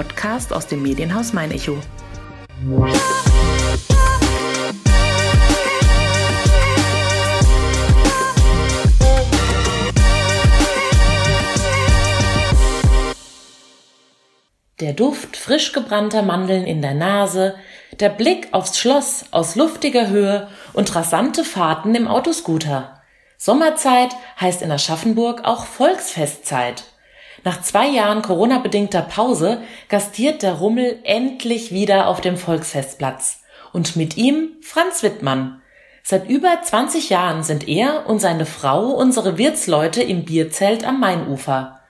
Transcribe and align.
Podcast 0.00 0.54
aus 0.54 0.66
dem 0.66 0.80
Medienhaus 0.80 1.34
Mein 1.34 1.50
Echo. 1.50 1.76
Der 14.80 14.94
Duft 14.94 15.36
frisch 15.36 15.72
gebrannter 15.72 16.22
Mandeln 16.22 16.64
in 16.64 16.80
der 16.80 16.94
Nase, 16.94 17.56
der 17.92 18.08
Blick 18.08 18.48
aufs 18.52 18.78
Schloss 18.78 19.26
aus 19.32 19.54
luftiger 19.54 20.08
Höhe 20.08 20.48
und 20.72 20.94
rasante 20.94 21.44
Fahrten 21.44 21.94
im 21.94 22.08
Autoscooter. 22.08 23.02
Sommerzeit 23.36 24.16
heißt 24.40 24.62
in 24.62 24.72
Aschaffenburg 24.72 25.44
auch 25.44 25.66
Volksfestzeit. 25.66 26.89
Nach 27.44 27.62
zwei 27.62 27.88
Jahren 27.88 28.22
Corona-bedingter 28.22 29.02
Pause 29.02 29.62
gastiert 29.88 30.42
der 30.42 30.54
Rummel 30.54 30.98
endlich 31.04 31.72
wieder 31.72 32.08
auf 32.08 32.20
dem 32.20 32.36
Volksfestplatz. 32.36 33.42
Und 33.72 33.96
mit 33.96 34.16
ihm 34.16 34.56
Franz 34.62 35.02
Wittmann. 35.02 35.62
Seit 36.02 36.28
über 36.28 36.60
20 36.62 37.10
Jahren 37.10 37.42
sind 37.42 37.68
er 37.68 38.06
und 38.08 38.20
seine 38.20 38.46
Frau 38.46 38.90
unsere 38.90 39.38
Wirtsleute 39.38 40.02
im 40.02 40.24
Bierzelt 40.24 40.84
am 40.84 41.00
Mainufer. 41.00 41.80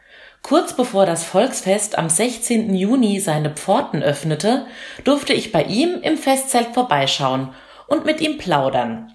Kurz 0.42 0.72
bevor 0.72 1.06
das 1.06 1.24
Volksfest 1.24 1.98
am 1.98 2.08
16. 2.08 2.74
Juni 2.74 3.20
seine 3.20 3.50
Pforten 3.50 4.02
öffnete, 4.02 4.66
durfte 5.05 5.32
ich 5.32 5.52
bei 5.52 5.64
ihm 5.64 6.00
im 6.02 6.16
Festzelt 6.16 6.69
vorbeischauen 6.75 7.50
und 7.86 8.05
mit 8.05 8.20
ihm 8.20 8.38
plaudern. 8.38 9.12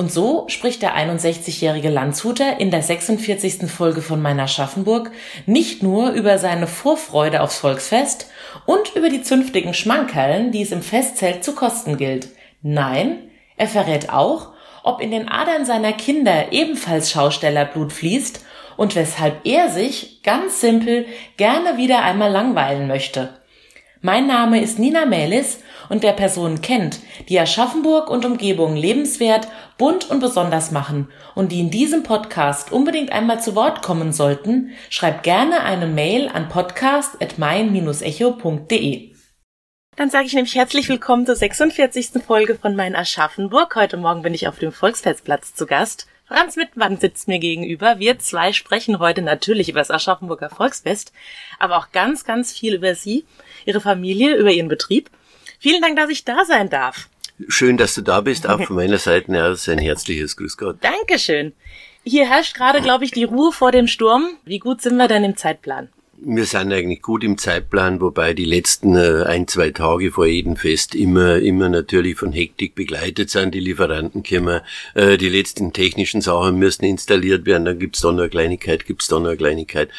Und 0.00 0.10
so 0.10 0.44
spricht 0.48 0.80
der 0.80 0.96
61-jährige 0.96 1.90
Landshuter 1.90 2.58
in 2.58 2.70
der 2.70 2.80
46. 2.80 3.70
Folge 3.70 4.00
von 4.00 4.22
Meiner 4.22 4.48
Schaffenburg 4.48 5.10
nicht 5.44 5.82
nur 5.82 6.12
über 6.12 6.38
seine 6.38 6.66
Vorfreude 6.66 7.42
aufs 7.42 7.58
Volksfest 7.58 8.30
und 8.64 8.96
über 8.96 9.10
die 9.10 9.20
zünftigen 9.20 9.74
Schmankerln, 9.74 10.52
die 10.52 10.62
es 10.62 10.72
im 10.72 10.80
Festzelt 10.80 11.44
zu 11.44 11.54
kosten 11.54 11.98
gilt. 11.98 12.28
Nein, 12.62 13.30
er 13.58 13.66
verrät 13.66 14.08
auch, 14.08 14.54
ob 14.84 15.02
in 15.02 15.10
den 15.10 15.28
Adern 15.28 15.66
seiner 15.66 15.92
Kinder 15.92 16.50
ebenfalls 16.50 17.10
Schaustellerblut 17.10 17.92
fließt 17.92 18.42
und 18.78 18.96
weshalb 18.96 19.44
er 19.44 19.68
sich, 19.68 20.22
ganz 20.22 20.62
simpel, 20.62 21.04
gerne 21.36 21.76
wieder 21.76 22.00
einmal 22.00 22.32
langweilen 22.32 22.86
möchte. 22.86 23.34
Mein 24.00 24.26
Name 24.26 24.62
ist 24.62 24.78
Nina 24.78 25.04
Melis 25.04 25.58
und 25.90 26.02
wer 26.02 26.14
Personen 26.14 26.62
kennt, 26.62 27.00
die 27.28 27.38
Aschaffenburg 27.38 28.08
und 28.08 28.24
Umgebung 28.24 28.74
lebenswert, 28.74 29.48
bunt 29.76 30.08
und 30.08 30.20
besonders 30.20 30.70
machen 30.70 31.08
und 31.34 31.52
die 31.52 31.60
in 31.60 31.70
diesem 31.70 32.02
Podcast 32.02 32.72
unbedingt 32.72 33.12
einmal 33.12 33.42
zu 33.42 33.54
Wort 33.54 33.82
kommen 33.82 34.14
sollten, 34.14 34.70
schreibt 34.88 35.24
gerne 35.24 35.62
eine 35.62 35.86
Mail 35.86 36.28
an 36.28 36.48
podcast.mein-echo.de. 36.48 39.10
Dann 39.96 40.08
sage 40.08 40.26
ich 40.26 40.32
nämlich 40.32 40.54
herzlich 40.54 40.88
willkommen 40.88 41.26
zur 41.26 41.34
46. 41.34 42.22
Folge 42.26 42.54
von 42.54 42.76
Mein 42.76 42.96
Aschaffenburg. 42.96 43.74
Heute 43.74 43.98
Morgen 43.98 44.22
bin 44.22 44.32
ich 44.32 44.48
auf 44.48 44.58
dem 44.58 44.72
Volksfestplatz 44.72 45.54
zu 45.54 45.66
Gast. 45.66 46.06
Franz 46.26 46.54
Mittmann 46.54 46.98
sitzt 46.98 47.26
mir 47.26 47.40
gegenüber. 47.40 47.98
Wir 47.98 48.20
zwei 48.20 48.52
sprechen 48.52 49.00
heute 49.00 49.20
natürlich 49.20 49.68
über 49.68 49.80
das 49.80 49.90
Aschaffenburger 49.90 50.48
Volksfest, 50.48 51.12
aber 51.58 51.76
auch 51.76 51.90
ganz, 51.90 52.24
ganz 52.24 52.52
viel 52.52 52.74
über 52.74 52.94
Sie, 52.94 53.24
Ihre 53.66 53.80
Familie, 53.80 54.36
über 54.36 54.52
Ihren 54.52 54.68
Betrieb. 54.68 55.10
Vielen 55.60 55.82
Dank, 55.82 55.96
dass 55.96 56.08
ich 56.08 56.24
da 56.24 56.46
sein 56.46 56.70
darf. 56.70 57.10
Schön, 57.48 57.76
dass 57.76 57.94
du 57.94 58.00
da 58.00 58.22
bist. 58.22 58.48
Auch 58.48 58.62
von 58.66 58.76
meiner 58.76 58.98
Seite 58.98 59.44
aus 59.44 59.68
ein 59.68 59.78
herzliches 59.78 60.36
Grüß 60.36 60.56
Gott. 60.56 60.78
Dankeschön. 60.80 61.52
Hier 62.02 62.26
herrscht 62.26 62.56
gerade, 62.56 62.80
glaube 62.80 63.04
ich, 63.04 63.10
die 63.10 63.24
Ruhe 63.24 63.52
vor 63.52 63.70
dem 63.70 63.86
Sturm. 63.86 64.30
Wie 64.46 64.58
gut 64.58 64.80
sind 64.80 64.96
wir 64.96 65.06
denn 65.06 65.22
im 65.22 65.36
Zeitplan? 65.36 65.90
Wir 66.22 66.46
sind 66.46 66.72
eigentlich 66.72 67.02
gut 67.02 67.24
im 67.24 67.36
Zeitplan, 67.36 68.00
wobei 68.00 68.32
die 68.32 68.44
letzten 68.44 68.94
äh, 68.94 69.24
ein, 69.24 69.48
zwei 69.48 69.70
Tage 69.70 70.10
vor 70.12 70.26
jedem 70.26 70.56
Fest 70.56 70.94
immer, 70.94 71.36
immer 71.36 71.68
natürlich 71.68 72.16
von 72.16 72.32
Hektik 72.32 72.74
begleitet 72.74 73.30
sind. 73.30 73.54
Die 73.54 73.60
Lieferanten 73.60 74.22
kommen, 74.22 74.60
äh, 74.94 75.18
die 75.18 75.28
letzten 75.28 75.72
technischen 75.72 76.20
Sachen 76.22 76.58
müssen 76.58 76.84
installiert 76.84 77.46
werden, 77.46 77.64
dann 77.64 77.78
gibt's 77.78 78.00
da 78.00 78.12
noch 78.12 78.20
eine 78.20 78.28
Kleinigkeit, 78.28 78.86
gibt's 78.86 79.08
da 79.08 79.18
noch 79.18 79.28
eine 79.28 79.36
Kleinigkeit. 79.36 79.90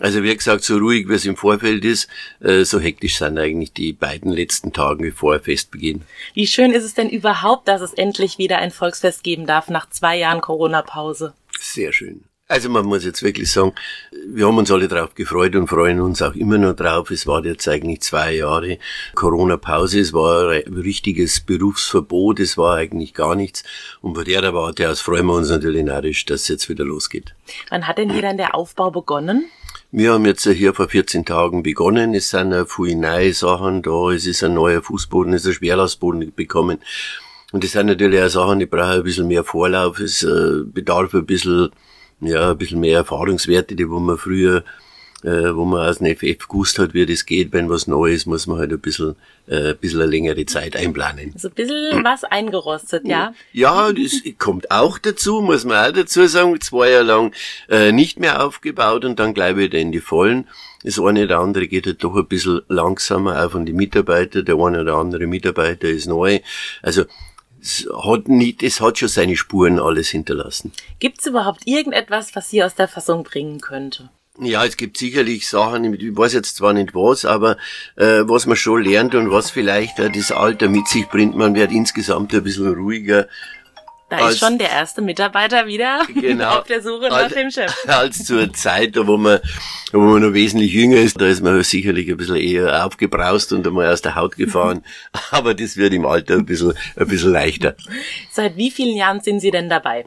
Also 0.00 0.22
wie 0.22 0.34
gesagt, 0.34 0.64
so 0.64 0.78
ruhig 0.78 1.08
wie 1.08 1.14
es 1.14 1.26
im 1.26 1.36
Vorfeld 1.36 1.84
ist, 1.84 2.08
äh, 2.40 2.64
so 2.64 2.80
hektisch 2.80 3.18
sind 3.18 3.38
eigentlich 3.38 3.72
die 3.72 3.92
beiden 3.92 4.32
letzten 4.32 4.72
Tage 4.72 5.12
vor 5.12 5.38
Festbeginn. 5.38 6.02
Wie 6.34 6.46
schön 6.46 6.72
ist 6.72 6.84
es 6.84 6.94
denn 6.94 7.10
überhaupt, 7.10 7.68
dass 7.68 7.82
es 7.82 7.92
endlich 7.92 8.38
wieder 8.38 8.58
ein 8.58 8.70
Volksfest 8.70 9.22
geben 9.22 9.46
darf 9.46 9.68
nach 9.68 9.90
zwei 9.90 10.16
Jahren 10.16 10.40
Corona-Pause? 10.40 11.34
Sehr 11.58 11.92
schön. 11.92 12.24
Also 12.50 12.68
man 12.68 12.84
muss 12.84 13.04
jetzt 13.04 13.22
wirklich 13.22 13.52
sagen, 13.52 13.72
wir 14.26 14.48
haben 14.48 14.58
uns 14.58 14.72
alle 14.72 14.88
drauf 14.88 15.14
gefreut 15.14 15.54
und 15.54 15.68
freuen 15.68 16.00
uns 16.00 16.20
auch 16.20 16.34
immer 16.34 16.58
noch 16.58 16.74
drauf. 16.74 17.12
Es 17.12 17.24
war 17.28 17.44
jetzt 17.44 17.68
eigentlich 17.68 18.00
zwei 18.00 18.34
Jahre 18.34 18.78
Corona-Pause, 19.14 20.00
es 20.00 20.12
war 20.12 20.50
ein 20.50 20.74
richtiges 20.74 21.42
Berufsverbot, 21.42 22.40
es 22.40 22.58
war 22.58 22.74
eigentlich 22.74 23.14
gar 23.14 23.36
nichts. 23.36 23.62
Und 24.00 24.14
bei 24.14 24.24
der 24.24 24.52
Warte 24.52 24.90
aus 24.90 25.00
freuen 25.00 25.26
wir 25.26 25.34
uns 25.34 25.48
natürlich 25.48 25.84
narrisch, 25.84 26.26
dass 26.26 26.42
es 26.42 26.48
jetzt 26.48 26.68
wieder 26.68 26.84
losgeht. 26.84 27.36
Wann 27.68 27.86
hat 27.86 27.98
denn 27.98 28.10
hier 28.10 28.22
dann 28.22 28.36
der 28.36 28.56
Aufbau 28.56 28.90
begonnen? 28.90 29.44
Wir 29.92 30.12
haben 30.12 30.24
jetzt 30.24 30.44
hier 30.46 30.72
vor 30.72 30.88
14 30.88 31.24
Tagen 31.24 31.64
begonnen. 31.64 32.14
Es 32.14 32.30
sind 32.30 32.54
viele 32.68 33.34
Sachen 33.34 33.82
da. 33.82 34.12
Es 34.12 34.24
ist 34.24 34.44
ein 34.44 34.54
neuer 34.54 34.82
Fußboden, 34.82 35.32
es 35.32 35.42
ist 35.42 35.48
ein 35.48 35.54
Schwerlastboden 35.54 36.32
bekommen. 36.32 36.78
Und 37.50 37.64
das 37.64 37.72
sind 37.72 37.86
natürlich 37.86 38.22
auch 38.22 38.28
Sachen, 38.28 38.60
die 38.60 38.66
brauchen 38.66 38.98
ein 38.98 39.02
bisschen 39.02 39.26
mehr 39.26 39.42
Vorlauf. 39.42 39.98
Es 39.98 40.22
äh, 40.22 40.62
bedarf 40.64 41.12
ein 41.14 41.26
bisschen, 41.26 41.70
ja, 42.20 42.52
ein 42.52 42.58
bisschen 42.58 42.78
mehr 42.78 42.98
Erfahrungswerte, 42.98 43.74
die 43.74 43.90
wo 43.90 43.98
man 43.98 44.16
früher 44.16 44.62
äh, 45.24 45.54
wo 45.54 45.64
man 45.64 45.88
aus 45.88 45.98
dem 45.98 46.14
FF 46.16 46.48
gewusst 46.48 46.78
hat, 46.78 46.94
wie 46.94 47.06
das 47.06 47.26
geht, 47.26 47.52
wenn 47.52 47.68
was 47.68 47.86
Neues, 47.86 48.26
muss 48.26 48.46
man 48.46 48.58
halt 48.58 48.72
ein 48.72 48.80
bisschen, 48.80 49.16
äh, 49.46 49.70
ein 49.70 49.76
bisschen 49.76 50.00
eine 50.00 50.10
längere 50.10 50.46
Zeit 50.46 50.76
einplanen. 50.76 51.32
Also 51.34 51.48
ein 51.48 51.54
bisschen 51.54 52.04
was 52.04 52.24
eingerostet, 52.24 53.06
ja? 53.06 53.34
Ja, 53.52 53.92
das 53.92 54.22
kommt 54.38 54.70
auch 54.70 54.98
dazu, 54.98 55.40
muss 55.40 55.64
man 55.64 55.90
auch 55.90 55.92
dazu 55.92 56.26
sagen, 56.26 56.60
zwei 56.60 56.90
Jahre 56.90 57.04
lang 57.04 57.34
äh, 57.68 57.92
nicht 57.92 58.18
mehr 58.18 58.44
aufgebaut 58.44 59.04
und 59.04 59.18
dann 59.18 59.34
gleich 59.34 59.56
wieder 59.56 59.78
in 59.78 59.92
die 59.92 60.00
Vollen. 60.00 60.48
Das 60.82 60.98
eine 60.98 61.24
oder 61.24 61.40
andere 61.40 61.68
geht 61.68 61.86
halt 61.86 62.02
doch 62.02 62.16
ein 62.16 62.26
bisschen 62.26 62.62
langsamer, 62.68 63.44
auch 63.44 63.50
von 63.50 63.66
den 63.66 63.76
Mitarbeitern, 63.76 64.46
der 64.46 64.56
eine 64.56 64.80
oder 64.80 64.94
andere 64.94 65.26
Mitarbeiter 65.26 65.88
ist 65.88 66.06
neu. 66.06 66.40
Also 66.80 67.04
es 67.60 67.86
hat 67.94 68.28
nicht, 68.28 68.62
es 68.62 68.80
hat 68.80 68.98
schon 68.98 69.08
seine 69.08 69.36
Spuren 69.36 69.78
alles 69.78 70.08
hinterlassen. 70.08 70.72
Gibt 70.98 71.20
es 71.20 71.26
überhaupt 71.26 71.66
irgendetwas, 71.66 72.34
was 72.34 72.48
Sie 72.48 72.64
aus 72.64 72.74
der 72.74 72.88
Fassung 72.88 73.22
bringen 73.22 73.60
könnte? 73.60 74.08
Ja, 74.42 74.64
es 74.64 74.76
gibt 74.76 74.96
sicherlich 74.96 75.46
Sachen, 75.46 75.92
ich 75.92 76.16
weiß 76.16 76.32
jetzt 76.32 76.56
zwar 76.56 76.72
nicht 76.72 76.94
was, 76.94 77.26
aber 77.26 77.58
äh, 77.96 78.22
was 78.22 78.46
man 78.46 78.56
schon 78.56 78.82
lernt 78.82 79.14
und 79.14 79.30
was 79.30 79.50
vielleicht 79.50 79.98
äh, 79.98 80.10
das 80.10 80.32
Alter 80.32 80.68
mit 80.68 80.88
sich 80.88 81.06
bringt, 81.08 81.36
man 81.36 81.54
wird 81.54 81.70
insgesamt 81.70 82.32
ein 82.32 82.42
bisschen 82.42 82.72
ruhiger. 82.72 83.28
Da 84.08 84.16
als, 84.16 84.34
ist 84.34 84.40
schon 84.40 84.58
der 84.58 84.70
erste 84.70 85.02
Mitarbeiter 85.02 85.66
wieder 85.66 86.06
genau, 86.14 86.58
auf 86.58 86.64
der 86.64 86.82
Suche 86.82 87.08
nach 87.10 87.30
dem 87.30 87.50
Chef. 87.50 87.72
Als 87.86 88.24
zur 88.24 88.52
Zeit, 88.52 88.96
wo 88.96 89.16
man, 89.16 89.38
wo 89.92 90.00
man 90.00 90.22
noch 90.22 90.32
wesentlich 90.32 90.72
jünger 90.72 90.96
ist, 90.96 91.20
da 91.20 91.26
ist 91.26 91.42
man 91.42 91.62
sicherlich 91.62 92.10
ein 92.10 92.16
bisschen 92.16 92.36
eher 92.36 92.84
aufgebraust 92.84 93.52
und 93.52 93.64
einmal 93.66 93.92
aus 93.92 94.02
der 94.02 94.16
Haut 94.16 94.36
gefahren. 94.36 94.84
aber 95.30 95.54
das 95.54 95.76
wird 95.76 95.94
im 95.94 96.06
Alter 96.06 96.34
ein 96.34 96.44
bisschen, 96.44 96.74
ein 96.96 97.06
bisschen 97.06 97.30
leichter. 97.30 97.76
Seit 98.32 98.56
wie 98.56 98.72
vielen 98.72 98.96
Jahren 98.96 99.20
sind 99.20 99.38
Sie 99.38 99.52
denn 99.52 99.68
dabei? 99.68 100.06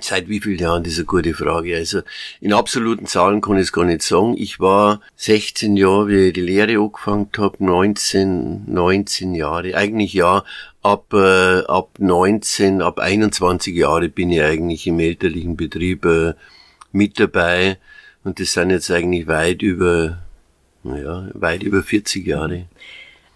Seit 0.00 0.28
wie 0.28 0.40
vielen 0.40 0.58
Jahren? 0.58 0.84
Das 0.84 0.94
ist 0.94 0.98
eine 0.98 1.06
gute 1.06 1.34
Frage. 1.34 1.76
Also 1.76 2.02
in 2.40 2.52
absoluten 2.52 3.06
Zahlen 3.06 3.40
kann 3.40 3.56
ich 3.56 3.62
es 3.62 3.72
gar 3.72 3.84
nicht 3.84 4.02
sagen. 4.02 4.34
Ich 4.36 4.60
war 4.60 5.00
16 5.16 5.76
Jahre, 5.76 6.08
wie 6.08 6.26
ich 6.28 6.32
die 6.34 6.42
Lehre 6.42 6.78
angefangen 6.78 7.30
habe, 7.38 7.64
19, 7.64 8.70
19 8.72 9.34
Jahre. 9.34 9.74
Eigentlich 9.74 10.12
ja, 10.12 10.44
ab, 10.82 11.12
äh, 11.14 11.60
ab 11.66 11.90
19, 11.98 12.82
ab 12.82 12.98
21 12.98 13.74
Jahre 13.74 14.08
bin 14.08 14.30
ich 14.30 14.42
eigentlich 14.42 14.86
im 14.86 15.00
elterlichen 15.00 15.56
Betrieb 15.56 16.04
äh, 16.04 16.34
mit 16.92 17.18
dabei. 17.18 17.78
Und 18.22 18.38
das 18.40 18.52
sind 18.52 18.70
jetzt 18.70 18.90
eigentlich 18.90 19.26
weit 19.26 19.62
über, 19.62 20.18
naja, 20.82 21.28
weit 21.32 21.62
über 21.62 21.82
40 21.82 22.26
Jahre. 22.26 22.66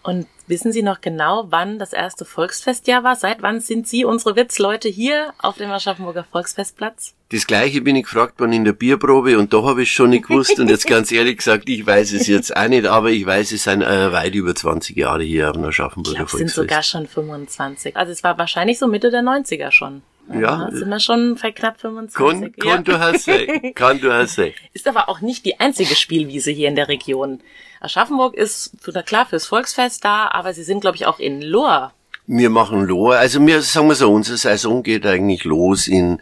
Und 0.02 0.26
wissen 0.46 0.72
Sie 0.72 0.82
noch 0.82 1.00
genau, 1.00 1.46
wann 1.50 1.78
das 1.78 1.92
erste 1.92 2.24
Volksfestjahr 2.24 3.04
war? 3.04 3.16
Seit 3.16 3.42
wann 3.42 3.60
sind 3.60 3.86
Sie, 3.86 4.04
unsere 4.04 4.34
Witzleute, 4.34 4.88
hier 4.88 5.34
auf 5.38 5.58
dem 5.58 5.70
Aschaffenburger 5.70 6.24
Volksfestplatz? 6.24 7.14
Das 7.28 7.46
gleiche 7.46 7.82
bin 7.82 7.96
ich 7.96 8.04
gefragt 8.04 8.40
worden 8.40 8.52
in 8.52 8.64
der 8.64 8.72
Bierprobe 8.72 9.38
und 9.38 9.52
da 9.52 9.62
habe 9.62 9.82
ich 9.82 9.92
schon 9.92 10.10
nicht 10.10 10.26
gewusst 10.28 10.58
und 10.58 10.68
jetzt 10.68 10.86
ganz 10.88 11.12
ehrlich 11.12 11.36
gesagt, 11.36 11.68
ich 11.68 11.86
weiß 11.86 12.12
es 12.12 12.26
jetzt 12.26 12.56
auch 12.56 12.68
nicht, 12.68 12.86
aber 12.86 13.10
ich 13.10 13.24
weiß, 13.24 13.52
es 13.52 13.64
sind 13.64 13.82
äh, 13.82 14.12
weit 14.12 14.34
über 14.34 14.54
20 14.54 14.96
Jahre 14.96 15.22
hier 15.22 15.50
auf 15.50 15.56
dem 15.56 15.64
Aschaffenburger 15.64 16.16
glaub, 16.16 16.30
Volksfest. 16.30 16.54
sind 16.54 16.64
sogar 16.64 16.82
schon 16.82 17.06
25. 17.06 17.96
Also 17.96 18.10
es 18.10 18.24
war 18.24 18.38
wahrscheinlich 18.38 18.78
so 18.78 18.86
Mitte 18.86 19.10
der 19.10 19.22
90er 19.22 19.70
schon. 19.70 20.02
Ja. 20.32 20.40
ja. 20.40 20.68
Sind 20.70 20.88
wir 20.88 21.00
schon 21.00 21.36
bei 21.40 21.52
knapp 21.52 21.80
25. 21.80 22.14
Kann, 22.14 22.52
kann 22.52 22.70
ja. 22.70 22.82
du 22.82 22.98
hast 22.98 23.28
recht. 23.28 23.74
Kann 23.74 24.00
du 24.00 24.12
hast 24.12 24.38
recht. 24.38 24.58
Ist 24.72 24.88
aber 24.88 25.08
auch 25.08 25.20
nicht 25.20 25.44
die 25.44 25.58
einzige 25.60 25.94
Spielwiese 25.94 26.50
hier 26.50 26.68
in 26.68 26.76
der 26.76 26.88
Region. 26.88 27.40
Aschaffenburg 27.80 28.34
ist, 28.34 28.72
na 28.92 29.02
klar, 29.02 29.26
fürs 29.26 29.46
Volksfest 29.46 30.04
da, 30.04 30.28
aber 30.28 30.52
sie 30.52 30.62
sind, 30.62 30.80
glaube 30.80 30.96
ich, 30.96 31.06
auch 31.06 31.18
in 31.18 31.42
Lohr. 31.42 31.92
Wir 32.26 32.50
machen 32.50 32.84
Lohr. 32.84 33.16
Also 33.16 33.44
wir, 33.44 33.62
sagen 33.62 33.88
wir 33.88 33.94
so, 33.94 34.12
unsere 34.12 34.36
Saison 34.36 34.82
geht 34.82 35.06
eigentlich 35.06 35.44
los 35.44 35.88
in, 35.88 36.20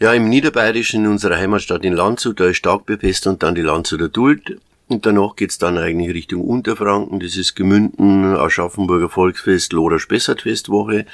ja, 0.00 0.12
im 0.12 0.28
Niederbayerischen, 0.28 1.04
in 1.04 1.10
unserer 1.10 1.36
Heimatstadt 1.36 1.84
in 1.84 1.94
Landshut, 1.94 2.40
da 2.40 2.46
ist 2.46 2.58
Starkbefest 2.58 3.26
und 3.26 3.42
dann 3.42 3.54
die 3.54 3.62
Landshuter 3.62 4.08
Duld. 4.08 4.58
Und 4.88 5.06
danach 5.06 5.36
geht's 5.36 5.56
dann 5.58 5.78
eigentlich 5.78 6.12
Richtung 6.12 6.42
Unterfranken. 6.42 7.20
Das 7.20 7.36
ist 7.36 7.54
Gemünden, 7.54 8.36
Aschaffenburger 8.36 9.08
Volksfest, 9.08 9.72
Lora 9.72 10.00
Spessartfestwoche. 10.00 11.06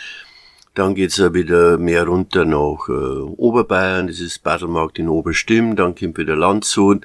Dann 0.74 0.94
geht's 0.94 1.18
ja 1.18 1.34
wieder 1.34 1.76
mehr 1.76 2.06
runter 2.06 2.46
nach 2.46 2.88
äh, 2.88 2.92
Oberbayern. 2.92 4.06
Das 4.06 4.20
ist 4.20 4.42
Battlemarkt 4.42 4.98
in 4.98 5.10
Oberstimm. 5.10 5.76
Dann 5.76 5.94
kommt 5.94 6.16
wieder 6.16 6.36
Landshut. 6.36 7.04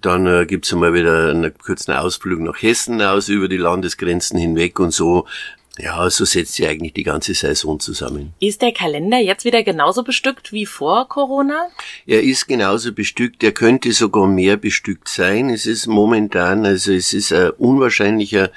Dann 0.00 0.26
äh, 0.26 0.46
gibt's 0.46 0.72
einmal 0.72 0.94
wieder 0.94 1.30
einen 1.30 1.56
kurzen 1.56 1.92
Ausflug 1.92 2.40
nach 2.40 2.62
Hessen 2.62 3.02
aus 3.02 3.28
über 3.28 3.48
die 3.48 3.56
Landesgrenzen 3.56 4.38
hinweg 4.38 4.78
und 4.80 4.92
so 4.92 5.26
ja, 5.78 6.10
so 6.10 6.24
setzt 6.24 6.54
sich 6.54 6.66
eigentlich 6.66 6.92
die 6.92 7.04
ganze 7.04 7.34
Saison 7.34 7.78
zusammen. 7.78 8.34
Ist 8.40 8.62
der 8.62 8.72
Kalender 8.72 9.18
jetzt 9.18 9.44
wieder 9.44 9.62
genauso 9.62 10.02
bestückt 10.02 10.52
wie 10.52 10.66
vor 10.66 11.08
Corona? 11.08 11.68
Er 12.06 12.22
ist 12.22 12.48
genauso 12.48 12.92
bestückt, 12.92 13.42
er 13.44 13.52
könnte 13.52 13.92
sogar 13.92 14.26
mehr 14.26 14.56
bestückt 14.56 15.08
sein. 15.08 15.50
Es 15.50 15.66
ist 15.66 15.86
momentan, 15.86 16.66
also 16.66 16.92
es 16.92 17.12
ist 17.12 17.32
ein 17.32 17.50
unwahrscheinlicher 17.50 18.50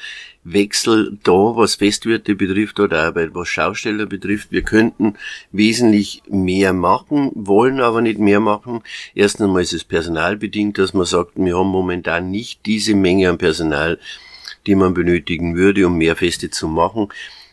Wechsel 0.43 1.17
da, 1.23 1.31
was 1.31 1.75
Festwirte 1.75 2.35
betrifft 2.35 2.79
oder 2.79 3.09
auch 3.09 3.15
was 3.33 3.47
Schausteller 3.47 4.05
betrifft. 4.05 4.51
Wir 4.51 4.63
könnten 4.63 5.15
wesentlich 5.51 6.23
mehr 6.27 6.73
machen, 6.73 7.31
wollen 7.35 7.79
aber 7.79 8.01
nicht 8.01 8.19
mehr 8.19 8.39
machen. 8.39 8.81
Erst 9.13 9.41
einmal 9.41 9.61
ist 9.61 9.73
es 9.73 9.83
personalbedingt, 9.83 10.77
dass 10.77 10.93
man 10.93 11.05
sagt, 11.05 11.33
wir 11.35 11.57
haben 11.57 11.67
momentan 11.67 12.31
nicht 12.31 12.65
diese 12.65 12.95
Menge 12.95 13.29
an 13.29 13.37
Personal, 13.37 13.99
die 14.65 14.75
man 14.75 14.93
benötigen 14.93 15.55
würde, 15.55 15.85
um 15.85 15.97
mehr 15.97 16.15
Feste 16.15 16.49
zu 16.49 16.67
machen. 16.67 17.09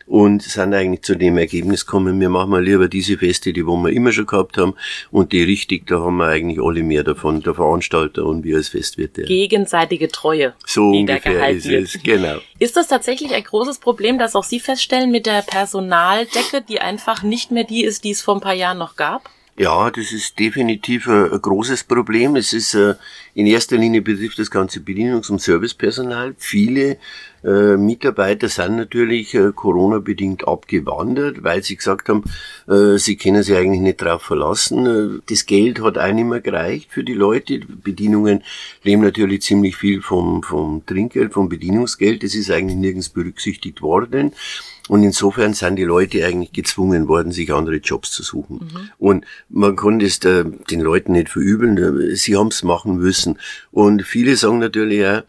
Und 0.09 0.41
sind 0.41 0.73
eigentlich 0.73 1.03
zu 1.03 1.13
dem 1.13 1.37
Ergebnis 1.37 1.85
gekommen, 1.85 2.19
wir 2.19 2.29
machen 2.29 2.49
mal 2.49 2.63
lieber 2.63 2.87
diese 2.87 3.15
Feste, 3.15 3.53
die 3.53 3.67
wo 3.67 3.77
wir 3.77 3.91
immer 3.91 4.11
schon 4.11 4.25
gehabt 4.25 4.57
haben. 4.57 4.73
Und 5.11 5.33
die 5.33 5.43
richtig, 5.43 5.85
da 5.85 5.99
haben 5.99 6.17
wir 6.17 6.25
eigentlich 6.25 6.59
alle 6.59 6.81
mehr 6.81 7.03
davon, 7.03 7.43
der 7.43 7.53
Veranstalter 7.53 8.25
und 8.25 8.43
wir 8.43 8.57
als 8.57 8.69
Festwirte. 8.69 9.21
Gegenseitige 9.21 10.07
Treue. 10.07 10.55
So 10.65 10.89
ungefähr 10.89 11.49
ist 11.49 11.67
es, 11.67 12.01
genau. 12.01 12.37
Ist 12.57 12.75
das 12.75 12.87
tatsächlich 12.87 13.35
ein 13.35 13.43
großes 13.43 13.77
Problem, 13.77 14.17
dass 14.17 14.35
auch 14.35 14.43
Sie 14.43 14.59
feststellen 14.59 15.11
mit 15.11 15.27
der 15.27 15.43
Personaldecke, 15.43 16.63
die 16.67 16.81
einfach 16.81 17.21
nicht 17.21 17.51
mehr 17.51 17.63
die 17.63 17.83
ist, 17.83 18.03
die 18.03 18.09
es 18.09 18.23
vor 18.23 18.33
ein 18.33 18.41
paar 18.41 18.55
Jahren 18.55 18.79
noch 18.79 18.95
gab? 18.95 19.29
Ja, 19.59 19.91
das 19.91 20.13
ist 20.13 20.39
definitiv 20.39 21.07
ein, 21.09 21.33
ein 21.33 21.41
großes 21.41 21.83
Problem. 21.83 22.37
Es 22.37 22.53
ist 22.53 22.73
äh, 22.75 22.95
in 23.33 23.45
erster 23.45 23.77
Linie 23.77 24.01
betrifft 24.01 24.39
das 24.39 24.51
ganze 24.51 24.79
Bedienungs- 24.79 25.29
und 25.31 25.41
Servicepersonal. 25.41 26.35
Viele 26.37 26.97
äh, 27.43 27.77
Mitarbeiter 27.77 28.49
sind 28.49 28.75
natürlich 28.75 29.33
äh, 29.33 29.51
Corona-bedingt 29.55 30.47
abgewandert, 30.47 31.43
weil 31.43 31.63
sie 31.63 31.77
gesagt 31.77 32.09
haben, 32.09 32.23
äh, 32.67 32.97
sie 32.97 33.15
können 33.15 33.43
sich 33.43 33.55
eigentlich 33.55 33.81
nicht 33.81 34.01
darauf 34.01 34.23
verlassen. 34.23 34.85
Äh, 34.85 35.21
das 35.29 35.45
Geld 35.45 35.81
hat 35.81 35.97
auch 35.97 36.11
nicht 36.11 36.25
mehr 36.25 36.41
gereicht 36.41 36.91
für 36.91 37.03
die 37.03 37.13
Leute. 37.13 37.59
Die 37.59 37.65
Bedienungen 37.65 38.43
leben 38.83 39.03
natürlich 39.03 39.43
ziemlich 39.43 39.77
viel 39.77 40.01
vom, 40.01 40.43
vom 40.43 40.85
Trinkgeld, 40.85 41.33
vom 41.33 41.47
Bedienungsgeld. 41.47 42.23
Das 42.23 42.35
ist 42.35 42.51
eigentlich 42.51 42.77
nirgends 42.77 43.09
berücksichtigt 43.09 43.81
worden. 43.81 44.33
Und 44.89 45.03
insofern 45.03 45.53
sind 45.53 45.75
die 45.75 45.83
Leute 45.83 46.25
eigentlich 46.25 46.51
gezwungen 46.51 47.07
worden, 47.07 47.31
sich 47.31 47.53
andere 47.53 47.75
Jobs 47.75 48.09
zu 48.09 48.23
suchen. 48.23 48.55
Mhm. 48.55 48.89
Und 48.97 49.25
man 49.47 49.75
konnte 49.75 50.07
es 50.07 50.17
äh, 50.25 50.43
den 50.43 50.81
Leuten 50.81 51.11
nicht 51.11 51.29
verübeln. 51.29 52.15
Sie 52.15 52.35
haben 52.35 52.47
es 52.47 52.63
machen 52.63 52.97
müssen. 52.97 53.18
Und 53.71 54.03
viele 54.03 54.35
sagen 54.35 54.59
natürlich 54.59 55.05
auch, 55.05 55.23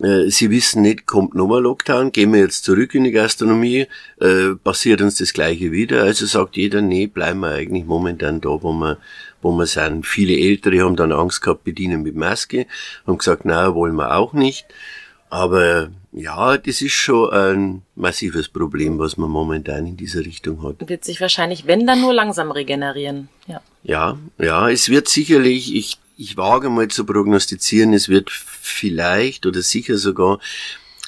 äh, 0.00 0.28
Sie 0.28 0.50
wissen 0.50 0.82
nicht, 0.82 1.06
kommt 1.06 1.34
nochmal 1.34 1.62
Lockdown, 1.62 2.10
gehen 2.12 2.32
wir 2.32 2.40
jetzt 2.40 2.64
zurück 2.64 2.94
in 2.94 3.04
die 3.04 3.12
Gastronomie, 3.12 3.86
äh, 4.20 4.54
passiert 4.62 5.00
uns 5.00 5.16
das 5.16 5.32
Gleiche 5.32 5.70
wieder. 5.70 6.02
Also 6.02 6.26
sagt 6.26 6.56
jeder, 6.56 6.82
nee, 6.82 7.06
bleiben 7.06 7.40
wir 7.40 7.52
eigentlich 7.52 7.84
momentan 7.84 8.40
da, 8.40 8.48
wo 8.48 8.72
wir, 8.72 8.98
wo 9.42 9.52
wir 9.52 9.66
sind. 9.66 10.06
Viele 10.06 10.36
Ältere 10.36 10.80
haben 10.82 10.96
dann 10.96 11.12
Angst 11.12 11.42
gehabt, 11.42 11.64
bedienen 11.64 12.02
mit 12.02 12.16
Maske, 12.16 12.66
haben 13.06 13.18
gesagt, 13.18 13.44
na, 13.44 13.74
wollen 13.74 13.94
wir 13.94 14.16
auch 14.16 14.32
nicht. 14.32 14.66
Aber 15.30 15.90
ja, 16.12 16.56
das 16.58 16.80
ist 16.80 16.92
schon 16.92 17.30
ein 17.30 17.82
massives 17.96 18.48
Problem, 18.48 18.98
was 19.00 19.16
man 19.16 19.30
momentan 19.30 19.86
in 19.86 19.96
dieser 19.96 20.20
Richtung 20.20 20.62
hat. 20.62 20.88
Wird 20.88 21.04
sich 21.04 21.20
wahrscheinlich, 21.20 21.66
wenn 21.66 21.86
dann 21.86 22.00
nur 22.00 22.14
langsam 22.14 22.52
regenerieren. 22.52 23.28
Ja, 23.48 23.60
ja, 23.82 24.18
ja 24.38 24.70
es 24.70 24.88
wird 24.88 25.08
sicherlich, 25.08 25.74
ich, 25.74 25.98
ich 26.16 26.36
wage 26.36 26.70
mal 26.70 26.88
zu 26.88 27.04
prognostizieren, 27.04 27.92
es 27.92 28.08
wird 28.08 28.30
vielleicht 28.30 29.46
oder 29.46 29.62
sicher 29.62 29.98
sogar 29.98 30.40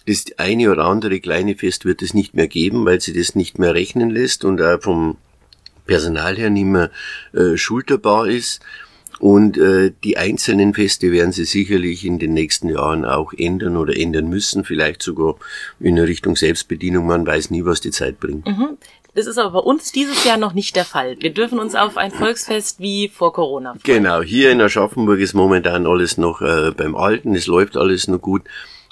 das 0.06 0.24
eine 0.36 0.70
oder 0.70 0.84
andere 0.84 1.18
kleine 1.20 1.56
Fest 1.56 1.84
wird 1.84 2.00
es 2.00 2.14
nicht 2.14 2.34
mehr 2.34 2.46
geben, 2.46 2.84
weil 2.84 3.00
sie 3.00 3.12
das 3.12 3.34
nicht 3.34 3.58
mehr 3.58 3.74
rechnen 3.74 4.10
lässt 4.10 4.44
und 4.44 4.62
auch 4.62 4.80
vom 4.80 5.16
Personal 5.84 6.36
her 6.36 6.50
nicht 6.50 6.64
mehr 6.64 6.90
äh, 7.32 7.56
schulterbar 7.56 8.28
ist. 8.28 8.60
Und 9.18 9.56
äh, 9.56 9.92
die 10.04 10.18
einzelnen 10.18 10.74
Feste 10.74 11.10
werden 11.10 11.32
sie 11.32 11.46
sicherlich 11.46 12.04
in 12.04 12.18
den 12.18 12.34
nächsten 12.34 12.68
Jahren 12.68 13.04
auch 13.04 13.32
ändern 13.32 13.76
oder 13.76 13.96
ändern 13.96 14.28
müssen, 14.28 14.62
vielleicht 14.62 15.02
sogar 15.02 15.36
in 15.80 15.98
Richtung 15.98 16.36
Selbstbedienung. 16.36 17.06
Man 17.06 17.26
weiß 17.26 17.50
nie, 17.50 17.64
was 17.64 17.80
die 17.80 17.92
Zeit 17.92 18.20
bringt. 18.20 18.46
Mhm. 18.46 18.76
Das 19.16 19.26
ist 19.26 19.38
aber 19.38 19.62
bei 19.62 19.66
uns 19.66 19.92
dieses 19.92 20.24
Jahr 20.24 20.36
noch 20.36 20.52
nicht 20.52 20.76
der 20.76 20.84
Fall. 20.84 21.16
Wir 21.20 21.32
dürfen 21.32 21.58
uns 21.58 21.74
auf 21.74 21.96
ein 21.96 22.10
Volksfest 22.10 22.80
wie 22.80 23.08
vor 23.08 23.32
Corona 23.32 23.70
freuen. 23.70 23.82
Genau, 23.82 24.20
hier 24.20 24.50
in 24.52 24.60
Aschaffenburg 24.60 25.20
ist 25.20 25.32
momentan 25.32 25.86
alles 25.86 26.18
noch 26.18 26.42
äh, 26.42 26.70
beim 26.76 26.94
Alten, 26.94 27.34
es 27.34 27.46
läuft 27.46 27.78
alles 27.78 28.08
noch 28.08 28.20
gut. 28.20 28.42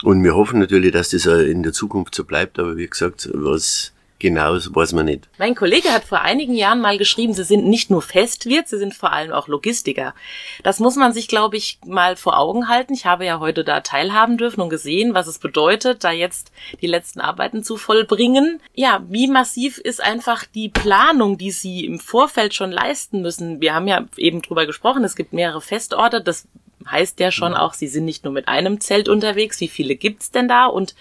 Und 0.03 0.25
wir 0.25 0.35
hoffen 0.35 0.61
natürlich, 0.61 0.93
dass 0.93 1.11
das 1.11 1.27
äh, 1.27 1.51
in 1.51 1.63
der 1.63 1.75
Zukunft 1.75 2.15
so 2.15 2.25
bleibt. 2.25 2.59
Aber 2.59 2.79
wie 2.79 2.87
gesagt, 2.87 3.29
was 3.35 3.93
Genau, 4.21 4.55
das 4.55 4.75
weiß 4.75 4.93
man 4.93 5.07
nicht. 5.07 5.29
Mein 5.39 5.55
Kollege 5.55 5.91
hat 5.91 6.05
vor 6.05 6.23
einigen 6.23 6.55
Jahren 6.55 6.81
mal 6.81 6.97
geschrieben, 6.99 7.35
sie 7.35 7.45
sind 7.45 7.67
nicht 7.67 7.91
nur 7.91 8.01
Festwirt, 8.01 8.69
sie 8.69 8.79
sind 8.79 8.95
vor 8.95 9.13
allem 9.13 9.33
auch 9.33 9.49
Logistiker. 9.49 10.15
Das 10.63 10.79
muss 10.79 10.97
man 10.97 11.13
sich, 11.13 11.29
glaube 11.29 11.57
ich, 11.57 11.79
mal 11.85 12.17
vor 12.17 12.39
Augen 12.39 12.69
halten. 12.69 12.95
Ich 12.95 13.07
habe 13.07 13.27
ja 13.27 13.41
heute 13.41 13.65
da 13.65 13.81
teilhaben 13.81 14.39
dürfen 14.39 14.61
und 14.61 14.71
gesehen, 14.71 15.15
was 15.15 15.27
es 15.27 15.39
bedeutet, 15.39 16.05
da 16.05 16.13
jetzt 16.13 16.53
die 16.81 16.87
letzten 16.87 17.21
Arbeiten 17.21 17.65
zu 17.65 17.77
vollbringen. 17.77 18.61
Ja, 18.73 19.03
wie 19.09 19.27
massiv 19.27 19.79
ist 19.79 20.03
einfach 20.03 20.45
die 20.45 20.69
Planung, 20.69 21.37
die 21.37 21.51
sie 21.51 21.85
im 21.85 21.99
Vorfeld 21.99 22.55
schon 22.55 22.71
leisten 22.71 23.21
müssen. 23.21 23.61
Wir 23.61 23.75
haben 23.75 23.89
ja 23.89 24.07
eben 24.17 24.43
drüber 24.43 24.65
gesprochen, 24.65 25.05
es 25.05 25.17
gibt 25.17 25.33
mehrere 25.33 25.61
Festorte, 25.61 26.23
das 26.23 26.47
heißt 26.91 27.21
ja 27.21 27.31
schon 27.31 27.55
auch, 27.55 27.75
sie 27.75 27.89
sind 27.89 28.05
nicht 28.05 28.25
nur 28.25 28.33
mit 28.33 28.49
einem 28.49 28.81
Zelt 28.81 29.09
unterwegs. 29.09 29.61
Wie 29.61 29.69
viele 29.69 29.97
gibt's 29.97 30.31
denn 30.31 30.49
da? 30.49 30.67
Und 30.67 30.95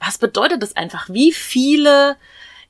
was 0.00 0.18
bedeutet 0.18 0.62
das 0.62 0.76
einfach? 0.76 1.08
Wie 1.08 1.32
viele 1.32 2.16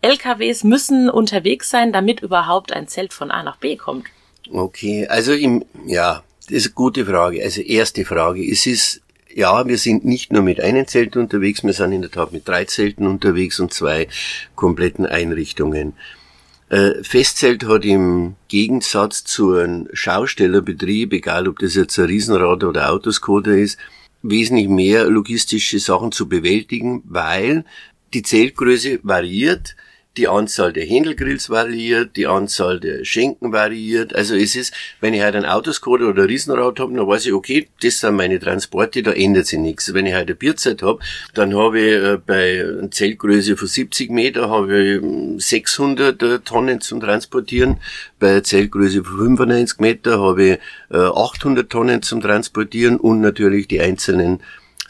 LKWs 0.03 0.65
müssen 0.65 1.09
unterwegs 1.09 1.71
sein, 1.71 1.93
damit 1.93 2.21
überhaupt 2.21 2.73
ein 2.73 2.89
Zelt 2.89 3.13
von 3.13 3.31
A 3.31 3.43
nach 3.43 3.57
B 3.57 3.77
kommt? 3.77 4.07
Okay, 4.51 5.07
also 5.07 5.33
im, 5.33 5.65
ja, 5.87 6.23
das 6.47 6.57
ist 6.57 6.67
eine 6.67 6.75
gute 6.75 7.07
Frage. 7.07 7.43
Also 7.43 7.61
erste 7.61 8.05
Frage, 8.05 8.45
es 8.45 8.67
ist, 8.67 9.01
ja, 9.33 9.67
wir 9.67 9.79
sind 9.79 10.05
nicht 10.05 10.33
nur 10.33 10.43
mit 10.43 10.61
einem 10.61 10.87
Zelt 10.89 11.17
unterwegs, 11.17 11.63
wir 11.63 11.73
sind 11.73 11.93
in 11.93 12.03
der 12.03 12.11
Tat 12.11 12.33
mit 12.33 12.47
drei 12.47 12.65
Zelten 12.65 13.07
unterwegs 13.07 13.61
und 13.61 13.73
zwei 13.73 14.09
kompletten 14.57 15.07
Einrichtungen. 15.07 15.95
Äh, 16.69 17.03
Festzelt 17.05 17.65
hat 17.67 17.85
im 17.85 18.35
Gegensatz 18.49 19.25
zu 19.25 19.55
einem 19.55 19.89
Schaustellerbetrieb, 19.93 21.13
egal 21.13 21.47
ob 21.47 21.61
das 21.61 21.77
jetzt 21.77 21.99
ein 21.99 22.07
Riesenrad 22.07 22.65
oder 22.65 22.91
Autoscoder 22.91 23.57
ist, 23.57 23.79
wesentlich 24.23 24.69
mehr 24.69 25.05
logistische 25.05 25.79
Sachen 25.79 26.13
zu 26.13 26.29
bewältigen, 26.29 27.03
weil 27.05 27.65
die 28.15 28.23
Zeltgröße 28.23 29.01
variiert 29.03 29.77
die 30.17 30.29
Anzahl 30.29 30.73
der 30.73 30.85
Händelgrills 30.85 31.49
variiert, 31.49 32.17
die 32.17 32.27
Anzahl 32.27 32.81
der 32.81 33.05
Schenken 33.05 33.53
variiert. 33.53 34.15
Also 34.15 34.35
es 34.35 34.55
ist, 34.55 34.75
wenn 35.01 35.15
ich 35.15 35.23
halt 35.23 35.35
ein 35.35 35.47
Autoscoder 35.47 36.09
oder 36.09 36.23
ein 36.23 36.29
Riesenrad 36.29 36.79
habe, 36.81 36.95
dann 36.95 37.07
weiß 37.07 37.27
ich, 37.27 37.33
okay, 37.33 37.69
das 37.83 38.01
sind 38.01 38.17
meine 38.17 38.39
Transporte, 38.39 39.03
da 39.03 39.13
ändert 39.13 39.47
sich 39.47 39.59
nichts. 39.59 39.95
Wenn 39.95 40.07
ich 40.07 40.15
halt 40.15 40.29
eine 40.29 40.35
Bierzeit 40.35 40.83
habe, 40.83 40.99
dann 41.35 41.57
habe 41.57 41.81
ich 41.81 42.03
äh, 42.03 42.19
bei 42.25 42.65
Zeltgröße 42.91 43.57
von 43.57 43.69
70 43.69 44.11
Meter 44.11 44.51
habe 44.51 44.79
ich 44.79 45.45
600 45.45 46.23
ähm, 46.23 46.31
äh, 46.31 46.39
Tonnen 46.41 46.81
zum 46.81 47.01
Transportieren. 47.01 47.79
Bei 48.19 48.41
Zeltgröße 48.41 49.05
von 49.05 49.19
95 49.19 49.81
Meter 49.81 50.21
habe 50.21 50.45
ich 50.45 50.59
800 50.91 51.65
äh, 51.65 51.69
Tonnen 51.69 52.03
zum 52.03 52.21
Transportieren 52.21 52.99
und 52.99 53.21
natürlich 53.21 53.67
die 53.69 53.81
einzelnen 53.81 54.41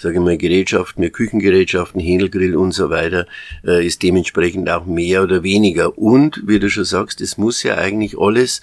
sage 0.03 0.17
ich 0.17 0.21
mal, 0.21 0.37
Gerätschaften, 0.37 1.01
mehr 1.01 1.11
Küchengerätschaften, 1.11 2.01
Händelgrill 2.01 2.57
und 2.57 2.73
so 2.73 2.91
weiter, 2.91 3.27
äh, 3.65 3.87
ist 3.87 4.03
dementsprechend 4.03 4.69
auch 4.69 4.85
mehr 4.85 5.23
oder 5.23 5.43
weniger. 5.43 5.97
Und, 5.97 6.43
wie 6.47 6.59
du 6.59 6.69
schon 6.69 6.85
sagst, 6.85 7.21
es 7.21 7.39
muss 7.39 7.63
ja 7.63 7.77
eigentlich 7.77 8.19
alles 8.19 8.61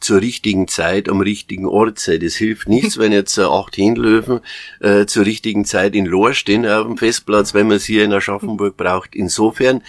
zur 0.00 0.20
richtigen 0.20 0.68
Zeit 0.68 1.08
am 1.08 1.22
richtigen 1.22 1.64
Ort 1.64 1.98
sein. 1.98 2.20
Das 2.20 2.34
hilft 2.34 2.68
nichts, 2.68 2.98
wenn 2.98 3.12
jetzt 3.12 3.38
äh, 3.38 3.42
acht 3.42 3.76
Händlöwen 3.76 4.40
äh, 4.80 5.06
zur 5.06 5.24
richtigen 5.24 5.64
Zeit 5.64 5.94
in 5.94 6.04
Lohr 6.04 6.34
stehen 6.34 6.66
auf 6.66 6.86
dem 6.86 6.98
Festplatz, 6.98 7.54
wenn 7.54 7.68
man 7.68 7.78
sie 7.78 7.94
hier 7.94 8.04
in 8.04 8.12
Aschaffenburg 8.12 8.76
braucht. 8.76 9.14
Insofern 9.14 9.82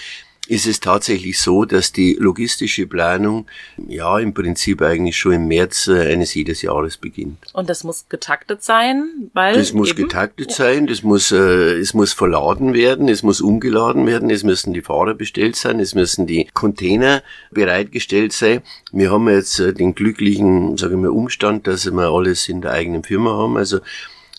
ist 0.48 0.68
es 0.68 0.80
tatsächlich 0.80 1.40
so, 1.40 1.66
dass 1.66 1.92
die 1.92 2.16
logistische 2.20 2.88
Planung 2.88 3.48
ja 3.88 4.20
im 4.20 4.34
Prinzip 4.34 4.82
eigentlich 4.82 5.18
schon 5.18 5.34
im 5.34 5.48
März 5.48 5.88
äh, 5.88 6.14
eines 6.14 6.34
jedes 6.34 6.62
Jahres 6.62 6.98
beginnt. 6.98 7.38
Und 7.54 7.70
das 7.70 7.84
muss 7.84 8.08
getaktet 8.10 8.64
sein, 8.64 9.30
weil 9.34 9.56
das 9.56 9.74
muss 9.74 9.90
eben, 9.90 10.04
getaktet 10.04 10.52
ja. 10.52 10.56
sein, 10.56 10.88
das 10.88 11.04
muss 11.04 11.32
äh, 11.32 11.74
es 11.76 11.94
muss 11.94 12.14
verladen 12.14 12.74
werden, 12.74 13.08
es 13.08 13.24
muss 13.24 13.42
umgeladen 13.42 14.06
werden, 14.06 14.30
es 14.30 14.44
müssen 14.44 14.74
die 14.74 14.82
Fahrer 14.82 15.14
bestellt 15.14 15.56
sein, 15.56 15.80
es 15.80 15.96
müssen 15.96 16.28
die 16.28 16.48
Container 16.54 17.24
bereitgestellt 17.52 18.34
sein. 18.34 18.62
Wir 18.92 19.12
haben 19.12 19.28
jetzt 19.30 19.60
äh, 19.60 19.74
den 19.74 19.96
glücklichen, 19.96 20.78
sage 20.78 20.94
ich 20.94 21.00
mal, 21.00 21.10
Umstand, 21.10 21.68
dass 21.68 21.90
wir 21.90 22.10
alles 22.10 22.50
in 22.50 22.62
der 22.62 22.72
eigenen 22.72 23.04
Firma 23.04 23.32
haben, 23.32 23.58
also 23.58 23.80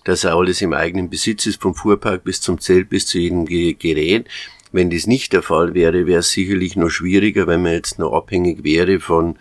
dass 0.04 0.22
er 0.22 0.36
alles 0.36 0.62
im 0.62 0.72
eigenen 0.72 1.10
Besitz 1.10 1.46
ist, 1.46 1.60
vom 1.60 1.74
Fuhrpark 1.74 2.22
bis 2.22 2.40
zum 2.40 2.60
Zelt 2.60 2.88
bis 2.88 3.06
zu 3.06 3.18
jedem 3.18 3.44
Gerät. 3.44 4.28
Wenn 4.72 4.90
das 4.90 5.06
nicht 5.06 5.32
der 5.32 5.42
Fall 5.42 5.74
wäre, 5.74 6.06
wäre 6.06 6.20
es 6.20 6.30
sicherlich 6.30 6.76
noch 6.76 6.90
schwieriger, 6.90 7.46
wenn 7.46 7.62
man 7.62 7.72
jetzt 7.72 7.98
noch 7.98 8.12
abhängig 8.12 8.64
wäre 8.64 9.00
von 9.00 9.38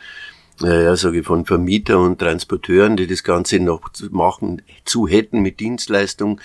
äh, 0.63 0.85
ja, 0.85 0.95
sage 0.95 1.19
ich, 1.19 1.25
von 1.25 1.45
Vermieter 1.45 1.99
und 1.99 2.19
Transporteuren, 2.19 2.95
die 2.95 3.07
das 3.07 3.23
Ganze 3.23 3.59
noch 3.59 3.89
machen, 4.11 4.61
zu 4.85 5.07
hätten 5.07 5.41
mit 5.41 5.59
Dienstleistung, 5.59 6.39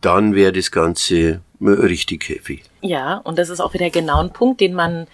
dann 0.00 0.34
wäre 0.34 0.52
das 0.52 0.70
Ganze 0.70 1.40
richtig 1.60 2.28
heavy. 2.28 2.62
Ja, 2.80 3.18
und 3.18 3.38
das 3.38 3.48
ist 3.48 3.60
auch 3.60 3.74
wieder 3.74 3.90
genau 3.90 4.20
ein 4.20 4.32
Punkt, 4.32 4.60
den 4.60 4.74
man 4.74 5.06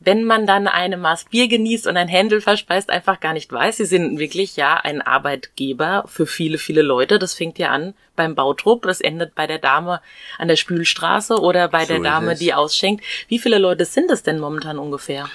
wenn 0.00 0.24
man 0.24 0.46
dann 0.46 0.66
eine 0.66 0.96
Maß 0.96 1.26
Bier 1.26 1.46
genießt 1.46 1.86
und 1.86 1.96
ein 1.96 2.08
Händel 2.08 2.40
verspeist, 2.40 2.90
einfach 2.90 3.20
gar 3.20 3.34
nicht 3.34 3.52
weiß. 3.52 3.76
Sie 3.76 3.84
sind 3.84 4.18
wirklich 4.18 4.56
ja 4.56 4.74
ein 4.76 5.02
Arbeitgeber 5.02 6.04
für 6.06 6.26
viele, 6.26 6.56
viele 6.56 6.82
Leute. 6.82 7.18
Das 7.18 7.34
fängt 7.34 7.58
ja 7.58 7.68
an 7.68 7.94
beim 8.16 8.34
Bautrupp, 8.34 8.82
das 8.82 9.00
endet 9.00 9.34
bei 9.34 9.46
der 9.46 9.58
Dame 9.58 10.00
an 10.38 10.48
der 10.48 10.56
Spülstraße 10.56 11.38
oder 11.38 11.68
bei 11.68 11.84
so 11.84 11.94
der 11.94 12.00
Dame, 12.00 12.34
die 12.34 12.54
ausschenkt. 12.54 13.04
Wie 13.28 13.38
viele 13.38 13.58
Leute 13.58 13.84
sind 13.84 14.10
es 14.10 14.22
denn 14.22 14.38
momentan 14.38 14.78
ungefähr? 14.78 15.28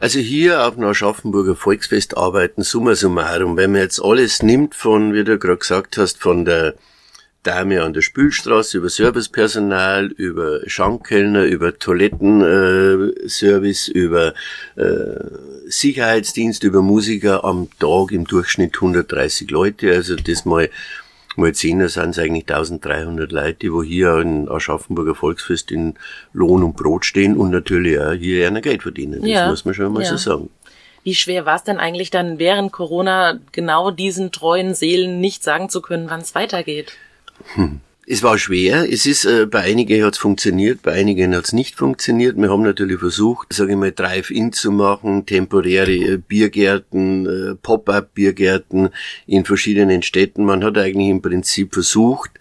Also 0.00 0.18
hier 0.18 0.66
auf 0.66 0.74
dem 0.74 0.84
Aschaffenburger 0.84 1.54
Volksfest 1.54 2.16
arbeiten 2.16 2.64
summa 2.64 2.96
summarum, 2.96 3.56
wenn 3.56 3.70
man 3.70 3.82
jetzt 3.82 4.00
alles 4.02 4.42
nimmt 4.42 4.74
von, 4.74 5.14
wie 5.14 5.22
du 5.22 5.38
gerade 5.38 5.58
gesagt 5.58 5.96
hast, 5.96 6.18
von 6.18 6.44
der 6.44 6.74
Dame 7.42 7.82
an 7.82 7.92
der 7.92 8.02
Spülstraße, 8.02 8.78
über 8.78 8.88
Servicepersonal, 8.88 10.06
über 10.06 10.60
Schankkellner, 10.66 11.42
über 11.44 11.76
Toilettenservice, 11.76 13.88
äh, 13.88 13.92
über 13.92 14.32
äh, 14.76 14.84
Sicherheitsdienst, 15.66 16.62
über 16.62 16.82
Musiker 16.82 17.44
am 17.44 17.68
Tag 17.80 18.12
im 18.12 18.26
Durchschnitt 18.26 18.76
130 18.76 19.50
Leute. 19.50 19.92
Also 19.92 20.14
das 20.16 20.44
mal 20.44 20.70
mal 21.36 21.54
zehn, 21.54 21.78
da 21.78 21.88
sind 21.88 22.10
es 22.10 22.18
eigentlich 22.18 22.48
1300 22.48 23.32
Leute, 23.32 23.54
die 23.54 23.72
wo 23.72 23.82
hier 23.82 24.18
in 24.18 24.48
Aschaffenburger 24.48 25.14
Volksfest 25.14 25.70
in 25.70 25.94
Lohn 26.32 26.62
und 26.62 26.76
Brot 26.76 27.06
stehen 27.06 27.36
und 27.36 27.50
natürlich 27.50 27.98
auch 27.98 28.12
hier 28.12 28.46
einer 28.46 28.60
Geld 28.60 28.82
verdienen. 28.82 29.22
Das 29.22 29.30
ja. 29.30 29.48
muss 29.48 29.64
man 29.64 29.74
schon 29.74 29.92
mal 29.92 30.02
ja. 30.02 30.10
so 30.10 30.16
sagen. 30.16 30.50
Wie 31.04 31.14
schwer 31.14 31.46
war 31.46 31.56
es 31.56 31.64
denn 31.64 31.78
eigentlich 31.78 32.10
dann 32.10 32.38
während 32.38 32.70
Corona 32.70 33.38
genau 33.50 33.90
diesen 33.90 34.30
treuen 34.30 34.74
Seelen 34.74 35.20
nicht 35.20 35.42
sagen 35.42 35.68
zu 35.68 35.82
können, 35.82 36.08
wann 36.08 36.20
es 36.20 36.34
weitergeht? 36.34 36.92
Hm. 37.54 37.80
Es 38.04 38.24
war 38.24 38.36
schwer. 38.36 38.92
Es 38.92 39.06
ist 39.06 39.24
äh, 39.24 39.46
bei 39.46 39.60
einigen 39.60 40.04
hat 40.04 40.14
es 40.14 40.18
funktioniert, 40.18 40.82
bei 40.82 40.92
einigen 40.92 41.36
hat 41.36 41.44
es 41.44 41.52
nicht 41.52 41.76
funktioniert. 41.76 42.36
Wir 42.36 42.50
haben 42.50 42.62
natürlich 42.62 42.98
versucht, 42.98 43.52
sage 43.52 43.72
ich 43.72 43.78
mal, 43.78 43.92
Drive-In 43.92 44.52
zu 44.52 44.72
machen, 44.72 45.24
temporäre 45.24 45.92
äh, 45.92 46.16
Biergärten, 46.16 47.26
äh, 47.26 47.54
Pop-up-Biergärten 47.54 48.88
in 49.26 49.44
verschiedenen 49.44 50.02
Städten. 50.02 50.44
Man 50.44 50.64
hat 50.64 50.78
eigentlich 50.78 51.08
im 51.08 51.22
Prinzip 51.22 51.74
versucht, 51.74 52.32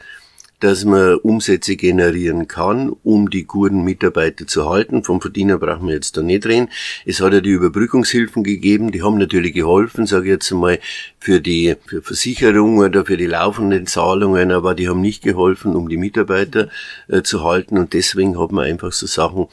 dass 0.61 0.85
man 0.85 1.15
Umsätze 1.15 1.75
generieren 1.75 2.47
kann, 2.47 2.95
um 3.03 3.29
die 3.29 3.45
guten 3.45 3.83
Mitarbeiter 3.83 4.47
zu 4.47 4.69
halten. 4.69 5.03
Vom 5.03 5.19
Verdiener 5.19 5.57
brauchen 5.57 5.87
wir 5.87 5.95
jetzt 5.95 6.15
da 6.15 6.21
nicht 6.21 6.45
reden. 6.45 6.69
Es 7.05 7.19
hat 7.19 7.33
ja 7.33 7.41
die 7.41 7.49
Überbrückungshilfen 7.49 8.43
gegeben, 8.43 8.91
die 8.91 9.01
haben 9.01 9.17
natürlich 9.17 9.53
geholfen, 9.53 10.05
sage 10.05 10.25
ich 10.25 10.31
jetzt 10.31 10.51
einmal, 10.51 10.79
für 11.19 11.41
die 11.41 11.75
für 11.85 12.01
Versicherung 12.01 12.77
oder 12.77 13.05
für 13.05 13.17
die 13.17 13.25
laufenden 13.25 13.87
Zahlungen, 13.87 14.51
aber 14.51 14.75
die 14.75 14.87
haben 14.87 15.01
nicht 15.01 15.23
geholfen, 15.23 15.75
um 15.75 15.89
die 15.89 15.97
Mitarbeiter 15.97 16.69
äh, 17.07 17.21
zu 17.23 17.43
halten. 17.43 17.77
Und 17.77 17.93
deswegen 17.93 18.39
hat 18.39 18.51
man 18.51 18.65
einfach 18.65 18.91
so 18.91 19.07
Sachen 19.07 19.47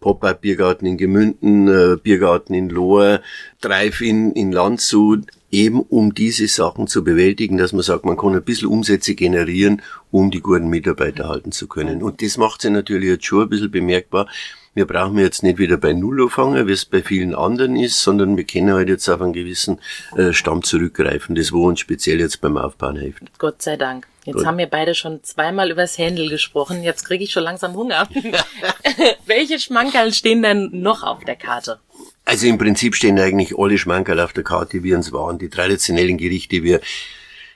Pop-up-Biergarten 0.00 0.86
in 0.86 0.96
Gemünden, 0.98 1.68
äh, 1.68 1.96
Biergarten 1.96 2.52
in 2.54 2.68
Lohr, 2.68 3.20
Drive-In 3.62 4.32
in 4.32 4.52
Landshut, 4.52 5.26
eben 5.54 5.80
um 5.80 6.14
diese 6.14 6.48
Sachen 6.48 6.88
zu 6.88 7.04
bewältigen, 7.04 7.56
dass 7.56 7.72
man 7.72 7.82
sagt, 7.82 8.04
man 8.04 8.16
kann 8.16 8.34
ein 8.34 8.42
bisschen 8.42 8.68
Umsätze 8.68 9.14
generieren, 9.14 9.82
um 10.10 10.30
die 10.30 10.40
guten 10.40 10.68
Mitarbeiter 10.68 11.28
halten 11.28 11.52
zu 11.52 11.68
können. 11.68 12.02
Und 12.02 12.22
das 12.22 12.36
macht 12.36 12.62
sich 12.62 12.72
natürlich 12.72 13.08
jetzt 13.08 13.24
schon 13.24 13.42
ein 13.42 13.48
bisschen 13.48 13.70
bemerkbar. 13.70 14.28
Wir 14.74 14.86
brauchen 14.86 15.18
jetzt 15.18 15.44
nicht 15.44 15.58
wieder 15.58 15.76
bei 15.76 15.92
Null 15.92 16.22
anfangen, 16.22 16.66
wie 16.66 16.72
es 16.72 16.84
bei 16.84 17.00
vielen 17.00 17.32
anderen 17.36 17.76
ist, 17.76 18.00
sondern 18.00 18.36
wir 18.36 18.42
können 18.42 18.72
halt 18.72 18.88
jetzt 18.88 19.08
auf 19.08 19.20
einen 19.20 19.32
gewissen 19.32 19.78
äh, 20.16 20.32
Stamm 20.32 20.64
zurückgreifen, 20.64 21.36
das 21.36 21.52
wo 21.52 21.68
uns 21.68 21.78
speziell 21.78 22.18
jetzt 22.18 22.40
beim 22.40 22.56
Aufbauen 22.56 22.96
hilft. 22.96 23.22
Gott 23.38 23.62
sei 23.62 23.76
Dank. 23.76 24.08
Jetzt 24.24 24.38
Gut. 24.38 24.46
haben 24.46 24.58
wir 24.58 24.66
beide 24.66 24.94
schon 24.94 25.22
zweimal 25.22 25.70
übers 25.70 25.98
Händel 25.98 26.28
gesprochen. 26.28 26.82
Jetzt 26.82 27.04
kriege 27.04 27.22
ich 27.22 27.30
schon 27.30 27.44
langsam 27.44 27.74
Hunger. 27.74 28.08
Welche 29.26 29.60
Schmankerl 29.60 30.12
stehen 30.12 30.42
denn 30.42 30.70
noch 30.72 31.04
auf 31.04 31.22
der 31.24 31.36
Karte? 31.36 31.78
Also 32.24 32.46
im 32.46 32.58
Prinzip 32.58 32.94
stehen 32.94 33.18
eigentlich 33.18 33.58
alle 33.58 33.76
Schmankerl 33.76 34.20
auf 34.20 34.32
der 34.32 34.44
Karte, 34.44 34.82
wie 34.82 34.94
uns 34.94 35.12
waren. 35.12 35.38
Die 35.38 35.50
traditionellen 35.50 36.16
Gerichte 36.16 36.62
wie 36.62 36.78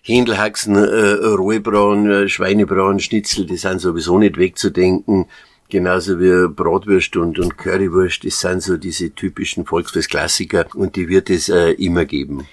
Händelhaxen, 0.02 0.76
äh, 0.76 1.24
Rohbraun, 1.24 2.10
äh, 2.10 2.28
Schweinebraun, 2.28 3.00
Schnitzel, 3.00 3.46
die 3.46 3.56
sind 3.56 3.80
sowieso 3.80 4.18
nicht 4.18 4.36
wegzudenken. 4.36 5.26
Genauso 5.70 6.18
wie 6.18 6.48
Bratwurst 6.48 7.16
und, 7.16 7.38
und 7.38 7.58
Currywurst, 7.58 8.24
das 8.24 8.40
sind 8.40 8.62
so 8.62 8.78
diese 8.78 9.10
typischen 9.14 9.66
Volksfestklassiker 9.66 10.66
und 10.74 10.96
die 10.96 11.08
wird 11.08 11.28
es 11.28 11.50
äh, 11.50 11.72
immer 11.72 12.06
geben. 12.06 12.46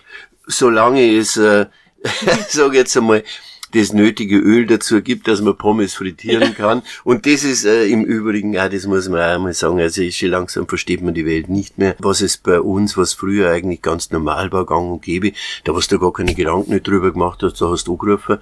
Solange 0.48 1.18
es, 1.18 1.38
äh, 1.38 1.68
sage 2.50 2.78
jetzt 2.78 2.98
einmal, 2.98 3.24
das 3.76 3.94
nötige 3.94 4.38
Öl 4.38 4.66
dazu 4.66 5.02
gibt, 5.02 5.28
dass 5.28 5.42
man 5.42 5.58
Pommes 5.58 5.94
frittieren 5.94 6.56
kann. 6.56 6.82
Und 7.04 7.26
das 7.26 7.44
ist 7.44 7.66
äh, 7.66 7.86
im 7.86 8.04
Übrigen, 8.04 8.58
auch 8.58 8.70
das 8.70 8.86
muss 8.88 9.10
man 9.10 9.22
auch 9.22 9.42
mal 9.42 9.54
sagen, 9.54 9.80
also 9.80 10.02
schon 10.12 10.30
langsam 10.30 10.68
versteht 10.68 11.02
man 11.02 11.14
die 11.14 11.26
Welt 11.26 11.50
nicht 11.50 11.78
mehr. 11.78 11.96
Was 12.00 12.22
es 12.22 12.38
bei 12.38 12.60
uns, 12.60 12.98
was 12.98 13.14
früher 13.14 13.52
eigentlich 13.52 13.82
ganz 13.82 14.12
normal 14.12 14.52
war, 14.52 14.66
gang 14.66 14.92
und 14.92 15.02
gäbe, 15.02 15.34
da 15.64 15.76
hast 15.76 15.92
du 15.92 16.00
gar 16.00 16.14
keine 16.14 16.34
Gedanken 16.34 16.82
drüber 16.82 17.12
gemacht 17.12 17.44
hast, 17.44 17.62
da 17.62 17.70
hast 17.70 17.88
du 17.88 17.94
angerufen, 17.94 18.38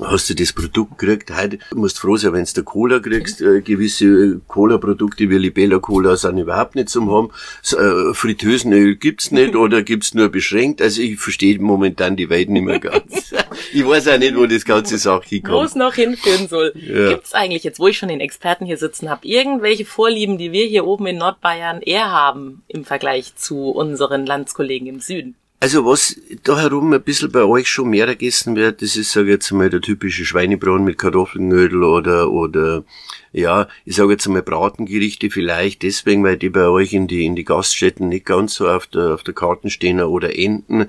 hast 0.00 0.30
du 0.30 0.34
das 0.34 0.52
Produkt 0.52 0.98
gekriegt. 0.98 1.30
Heute 1.34 1.58
musst 1.74 1.96
du 1.98 2.02
froh 2.02 2.16
sein, 2.16 2.32
wenn 2.32 2.44
du 2.44 2.62
Cola 2.62 3.00
kriegst. 3.00 3.40
Äh, 3.40 3.60
gewisse 3.60 4.40
Cola-Produkte 4.46 5.28
wie 5.30 5.38
Libella 5.38 5.78
Cola 5.78 6.16
sind 6.16 6.38
überhaupt 6.38 6.74
nicht 6.74 6.88
zum 6.88 7.10
haben. 7.10 7.30
Äh, 7.72 8.14
Fritteusenöl 8.14 8.96
gibt's 8.96 9.30
nicht 9.30 9.56
oder 9.56 9.82
gibt's 9.82 10.14
nur 10.14 10.28
beschränkt. 10.28 10.80
Also 10.82 11.02
ich 11.02 11.18
verstehe 11.18 11.58
momentan 11.58 12.16
die 12.16 12.30
Welt 12.30 12.48
nicht 12.48 12.64
mehr 12.64 12.78
ganz. 12.78 13.34
ich 13.72 13.86
weiß 13.86 14.08
auch 14.08 14.18
nicht, 14.18 14.36
wo 14.36 14.46
das 14.46 14.64
ganze 14.64 14.98
Sache 14.98 15.28
hinkommt. 15.28 15.54
Wo 15.54 15.62
es 15.62 15.74
noch 15.74 15.94
hinführen 15.94 16.48
soll. 16.48 16.72
Ja. 16.74 17.10
Gibt's 17.10 17.32
eigentlich, 17.34 17.64
jetzt 17.64 17.80
wo 17.80 17.88
ich 17.88 17.98
schon 17.98 18.08
den 18.08 18.20
Experten 18.20 18.66
hier 18.66 18.76
sitzen 18.76 19.10
habe, 19.10 19.26
irgendwelche 19.26 19.84
Vorlieben, 19.84 20.38
die 20.38 20.52
wir 20.52 20.66
hier 20.66 20.86
oben 20.86 21.06
in 21.06 21.18
Nordbayern 21.18 21.82
eher 21.82 22.10
haben 22.10 22.62
im 22.68 22.84
Vergleich 22.84 23.34
zu 23.36 23.70
unseren 23.70 24.26
Landskollegen 24.26 24.88
im 24.88 25.00
Süden? 25.00 25.34
Also 25.60 25.84
was 25.84 26.14
da 26.44 26.60
herum 26.60 26.92
ein 26.92 27.02
bisschen 27.02 27.32
bei 27.32 27.42
euch 27.42 27.68
schon 27.68 27.90
mehr 27.90 28.06
gegessen 28.06 28.54
wird, 28.54 28.80
das 28.80 28.94
ist, 28.94 29.10
sage 29.10 29.26
ich 29.26 29.32
jetzt 29.32 29.50
mal, 29.50 29.68
der 29.68 29.80
typische 29.80 30.24
Schweinebraten 30.24 30.84
mit 30.84 30.98
Kartoffelnödel 30.98 31.82
oder, 31.82 32.30
oder, 32.30 32.84
ja, 33.32 33.66
ich 33.84 33.96
sage 33.96 34.12
jetzt 34.12 34.28
mal 34.28 34.42
Bratengerichte 34.42 35.30
vielleicht 35.30 35.82
deswegen, 35.82 36.22
weil 36.22 36.36
die 36.36 36.50
bei 36.50 36.68
euch 36.68 36.92
in 36.92 37.08
die, 37.08 37.26
in 37.26 37.34
die 37.34 37.44
Gaststätten 37.44 38.08
nicht 38.08 38.24
ganz 38.24 38.54
so 38.54 38.68
auf 38.68 38.86
der, 38.86 39.14
auf 39.14 39.24
der 39.24 39.34
Karten 39.34 39.68
stehen 39.68 40.00
oder 40.00 40.38
Enten. 40.38 40.88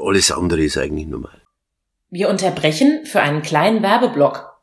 Alles 0.00 0.30
andere 0.30 0.62
ist 0.62 0.78
eigentlich 0.78 1.08
normal. 1.08 1.42
Wir 2.08 2.28
unterbrechen 2.28 3.06
für 3.06 3.20
einen 3.20 3.42
kleinen 3.42 3.82
Werbeblock. 3.82 4.54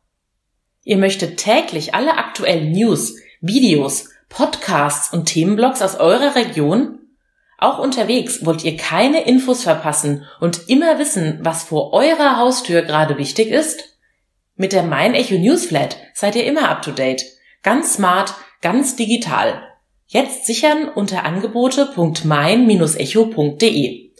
Ihr 0.86 0.98
möchtet 0.98 1.36
täglich 1.36 1.93
alle 1.93 2.17
aktuellen 2.17 2.72
News, 2.72 3.17
Videos, 3.41 4.10
Podcasts 4.29 5.12
und 5.12 5.25
Themenblogs 5.25 5.81
aus 5.81 5.98
eurer 5.98 6.36
Region 6.36 7.00
auch 7.62 7.80
unterwegs 7.80 8.46
wollt 8.46 8.65
ihr 8.65 8.75
keine 8.75 9.22
Infos 9.22 9.63
verpassen 9.63 10.25
und 10.39 10.68
immer 10.68 10.98
wissen, 10.98 11.38
was 11.44 11.62
vor 11.63 11.94
eurer 11.94 12.38
Haustür 12.38 12.82
gerade 12.82 13.20
wichtig 13.20 13.50
ist? 13.50 14.00
Mit 14.56 14.74
der 14.74 14.82
Mein 14.84 15.13
Echo 15.13 15.36
Newsflat 15.36 15.96
seid 16.13 16.36
ihr 16.36 16.46
immer 16.46 16.70
up 16.70 16.82
to 16.82 16.91
date. 16.91 17.24
Ganz 17.62 17.94
smart, 17.94 18.34
ganz 18.62 18.96
digital. 18.96 19.62
Jetzt 20.08 20.48
sichern 20.48 20.89
unter 20.89 21.24
angebote.mein-echo.de. 21.24 24.12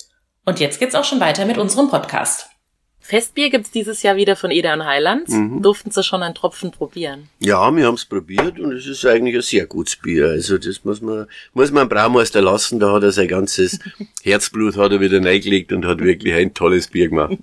Und 0.46 0.60
jetzt 0.60 0.80
geht's 0.80 0.96
auch 0.96 1.04
schon 1.04 1.20
weiter 1.20 1.46
mit 1.46 1.58
unserem 1.58 1.90
Podcast. 1.90 2.51
Festbier 3.04 3.50
gibt's 3.50 3.72
dieses 3.72 4.04
Jahr 4.04 4.16
wieder 4.16 4.36
von 4.36 4.52
Eder 4.52 4.74
und 4.74 4.86
Heilands. 4.86 5.34
Mhm. 5.34 5.62
Durften 5.62 5.90
Sie 5.92 6.04
schon 6.04 6.22
einen 6.22 6.36
Tropfen 6.36 6.72
probieren? 6.72 7.30
Ja, 7.40 7.70
wir 7.76 7.88
haben's 7.88 8.06
probiert 8.06 8.60
und 8.60 8.72
es 8.74 8.86
ist 8.86 9.06
eigentlich 9.06 9.36
ein 9.36 9.42
sehr 9.42 9.66
gutes 9.66 9.96
Bier. 9.96 10.28
Also 10.28 10.58
das 10.58 10.86
muss 10.86 11.02
man, 11.02 11.26
muss 11.54 11.72
man 11.72 11.90
Braumeister 11.90 12.42
lassen. 12.42 12.80
Da 12.80 12.94
hat 12.94 13.04
er 13.04 13.12
sein 13.12 13.28
ganzes 13.28 13.80
Herzblut 14.24 14.78
hat 14.78 14.92
er 14.92 15.02
wieder 15.02 15.24
reingelegt 15.24 15.74
und 15.74 15.86
hat 15.86 16.00
wirklich 16.00 16.34
ein 16.36 16.54
tolles 16.54 16.88
Bier 16.88 17.10
gemacht. 17.10 17.38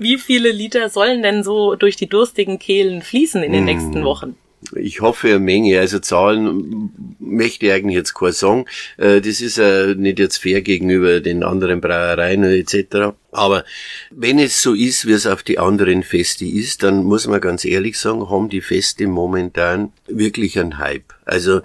Wie 0.00 0.16
viele 0.16 0.50
Liter 0.50 0.88
sollen 0.88 1.22
denn 1.22 1.44
so 1.44 1.74
durch 1.76 1.96
die 1.96 2.08
durstigen 2.08 2.58
Kehlen 2.58 3.02
fließen 3.02 3.42
in 3.42 3.52
den 3.52 3.60
mhm. 3.60 3.66
nächsten 3.66 4.04
Wochen? 4.04 4.36
Ich 4.76 5.00
hoffe 5.00 5.28
eine 5.28 5.38
Menge. 5.38 5.78
Also 5.78 5.98
Zahlen 5.98 6.90
möchte 7.18 7.66
ich 7.66 7.72
eigentlich 7.72 7.96
jetzt 7.96 8.14
kein 8.14 8.32
sagen. 8.32 8.66
Äh, 8.96 9.20
das 9.20 9.40
ist 9.40 9.58
äh, 9.58 9.94
nicht 9.94 10.18
jetzt 10.18 10.38
fair 10.38 10.62
gegenüber 10.62 11.20
den 11.20 11.42
anderen 11.42 11.80
Brauereien 11.80 12.44
etc. 12.44 13.14
Aber 13.32 13.64
wenn 14.10 14.38
es 14.38 14.62
so 14.62 14.74
ist, 14.74 15.06
wie 15.06 15.12
es 15.12 15.26
auf 15.26 15.42
die 15.42 15.58
anderen 15.58 16.02
Feste 16.02 16.44
ist, 16.44 16.82
dann 16.82 17.04
muss 17.04 17.26
man 17.26 17.40
ganz 17.40 17.64
ehrlich 17.64 17.98
sagen, 17.98 18.30
haben 18.30 18.48
die 18.48 18.60
Feste 18.60 19.06
momentan 19.06 19.92
wirklich 20.06 20.58
einen 20.58 20.78
Hype. 20.78 21.14
Also 21.24 21.60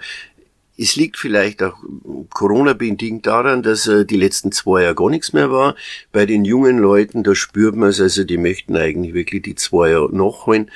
es 0.81 0.95
liegt 0.95 1.17
vielleicht 1.17 1.61
auch 1.61 1.75
Corona-bedingt 2.29 3.25
daran, 3.27 3.63
dass 3.63 3.85
äh, 3.87 4.05
die 4.05 4.15
letzten 4.15 4.53
zwei 4.53 4.83
Jahre 4.83 4.95
gar 4.95 5.09
nichts 5.09 5.33
mehr 5.33 5.51
war. 5.51 5.75
Bei 6.13 6.25
den 6.25 6.45
jungen 6.45 6.77
Leuten, 6.77 7.23
da 7.23 7.35
spürt 7.35 7.75
man 7.75 7.89
es, 7.89 7.99
also 7.99 8.23
die 8.23 8.37
möchten 8.37 8.77
eigentlich 8.77 9.13
wirklich 9.13 9.41
die 9.41 9.55
zwei 9.55 9.91
Jahre 9.91 10.15
nachholen. 10.15 10.71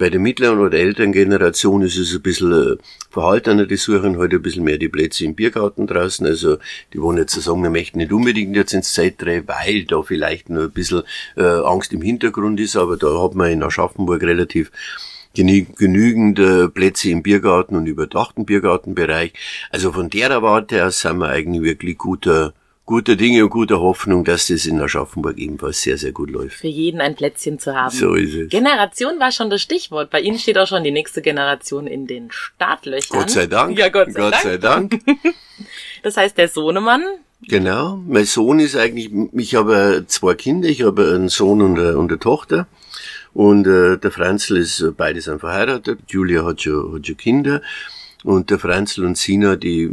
Bei 0.00 0.08
der 0.08 0.18
mittleren 0.18 0.60
oder 0.60 0.78
älteren 0.78 1.12
Generation 1.12 1.82
ist 1.82 1.98
es 1.98 2.14
ein 2.14 2.22
bisschen 2.22 2.52
äh, 2.52 2.76
verhaltener, 3.10 3.66
die 3.66 3.76
suchen 3.76 4.16
heute 4.16 4.36
ein 4.36 4.42
bisschen 4.42 4.64
mehr 4.64 4.78
die 4.78 4.88
Plätze 4.88 5.26
im 5.26 5.34
Biergarten 5.34 5.86
draußen. 5.86 6.24
Also 6.26 6.56
die 6.94 7.02
wollen 7.02 7.18
jetzt 7.18 7.34
sagen, 7.34 7.62
wir 7.62 7.68
möchten 7.68 7.98
nicht 7.98 8.10
unbedingt 8.10 8.56
jetzt 8.56 8.72
ins 8.72 8.94
Zeitreh, 8.94 9.42
weil 9.44 9.84
da 9.84 10.00
vielleicht 10.00 10.48
nur 10.48 10.62
ein 10.62 10.70
bisschen 10.70 11.02
äh, 11.36 11.42
Angst 11.42 11.92
im 11.92 12.00
Hintergrund 12.00 12.58
ist, 12.60 12.76
aber 12.76 12.96
da 12.96 13.22
hat 13.22 13.34
man 13.34 13.50
in 13.50 13.62
Aschaffenburg 13.62 14.22
relativ 14.22 14.72
genügend 15.34 16.38
äh, 16.38 16.68
Plätze 16.68 17.10
im 17.10 17.22
Biergarten 17.22 17.76
und 17.76 17.84
überdachten 17.84 18.46
Biergartenbereich. 18.46 19.34
Also 19.70 19.92
von 19.92 20.08
der 20.08 20.40
Warte 20.40 20.86
aus 20.86 21.00
sind 21.00 21.18
wir 21.18 21.28
eigentlich 21.28 21.62
wirklich 21.62 21.98
guter 21.98 22.54
guter 22.90 23.14
Dinge 23.14 23.44
und 23.44 23.50
guter 23.50 23.80
Hoffnung, 23.80 24.24
dass 24.24 24.48
das 24.48 24.66
in 24.66 24.80
Aschaffenburg 24.80 25.38
ebenfalls 25.38 25.80
sehr, 25.80 25.96
sehr 25.96 26.10
gut 26.10 26.28
läuft. 26.28 26.56
Für 26.56 26.66
jeden 26.66 27.00
ein 27.00 27.14
Plätzchen 27.14 27.60
zu 27.60 27.72
haben. 27.72 27.94
So 27.94 28.14
ist 28.14 28.34
es. 28.34 28.48
Generation 28.48 29.20
war 29.20 29.30
schon 29.30 29.48
das 29.48 29.62
Stichwort. 29.62 30.10
Bei 30.10 30.20
Ihnen 30.20 30.40
steht 30.40 30.58
auch 30.58 30.66
schon 30.66 30.82
die 30.82 30.90
nächste 30.90 31.22
Generation 31.22 31.86
in 31.86 32.08
den 32.08 32.32
Startlöchern. 32.32 33.20
Gott 33.20 33.30
sei 33.30 33.46
Dank. 33.46 33.78
Ja, 33.78 33.90
Gott 33.90 34.12
sei 34.12 34.20
Gott 34.20 34.32
Dank. 34.32 34.42
Sei 34.42 34.58
Dank. 34.58 35.00
das 36.02 36.16
heißt, 36.16 36.36
der 36.36 36.48
Sohnemann. 36.48 37.04
Genau. 37.42 38.02
Mein 38.08 38.24
Sohn 38.24 38.58
ist 38.58 38.74
eigentlich, 38.74 39.08
ich 39.34 39.54
habe 39.54 40.02
zwei 40.08 40.34
Kinder, 40.34 40.68
ich 40.68 40.82
habe 40.82 41.14
einen 41.14 41.28
Sohn 41.28 41.62
und 41.62 41.78
eine, 41.78 41.96
und 41.96 42.10
eine 42.10 42.18
Tochter. 42.18 42.66
Und 43.32 43.68
äh, 43.68 43.98
der 43.98 44.10
Franzl 44.10 44.56
ist, 44.56 44.84
beide 44.96 45.20
sind 45.20 45.38
verheiratet. 45.38 46.00
Julia 46.08 46.44
hat 46.44 46.62
schon, 46.62 46.92
hat 46.92 47.06
schon 47.06 47.16
Kinder. 47.16 47.62
Und 48.24 48.50
der 48.50 48.58
Franzl 48.58 49.04
und 49.04 49.16
Sina, 49.16 49.54
die 49.54 49.90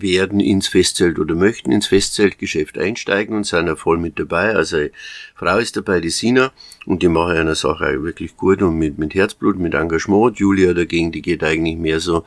werden 0.00 0.40
ins 0.40 0.68
Festzelt 0.68 1.18
oder 1.18 1.34
möchten 1.34 1.72
ins 1.72 1.86
Festzeltgeschäft 1.86 2.78
einsteigen 2.78 3.36
und 3.36 3.44
sind 3.44 3.66
ja 3.66 3.76
voll 3.76 3.98
mit 3.98 4.18
dabei. 4.18 4.54
Also 4.54 4.86
Frau 5.34 5.58
ist 5.58 5.76
dabei, 5.76 6.00
die 6.00 6.10
Sina, 6.10 6.52
und 6.86 7.02
die 7.02 7.08
machen 7.08 7.36
eine 7.36 7.54
Sache 7.54 8.02
wirklich 8.02 8.36
gut 8.36 8.62
und 8.62 8.78
mit, 8.78 8.98
mit 8.98 9.14
Herzblut, 9.14 9.58
mit 9.58 9.74
Engagement. 9.74 10.38
Julia 10.38 10.72
dagegen, 10.74 11.12
die 11.12 11.22
geht 11.22 11.44
eigentlich 11.44 11.76
mehr 11.76 12.00
so 12.00 12.24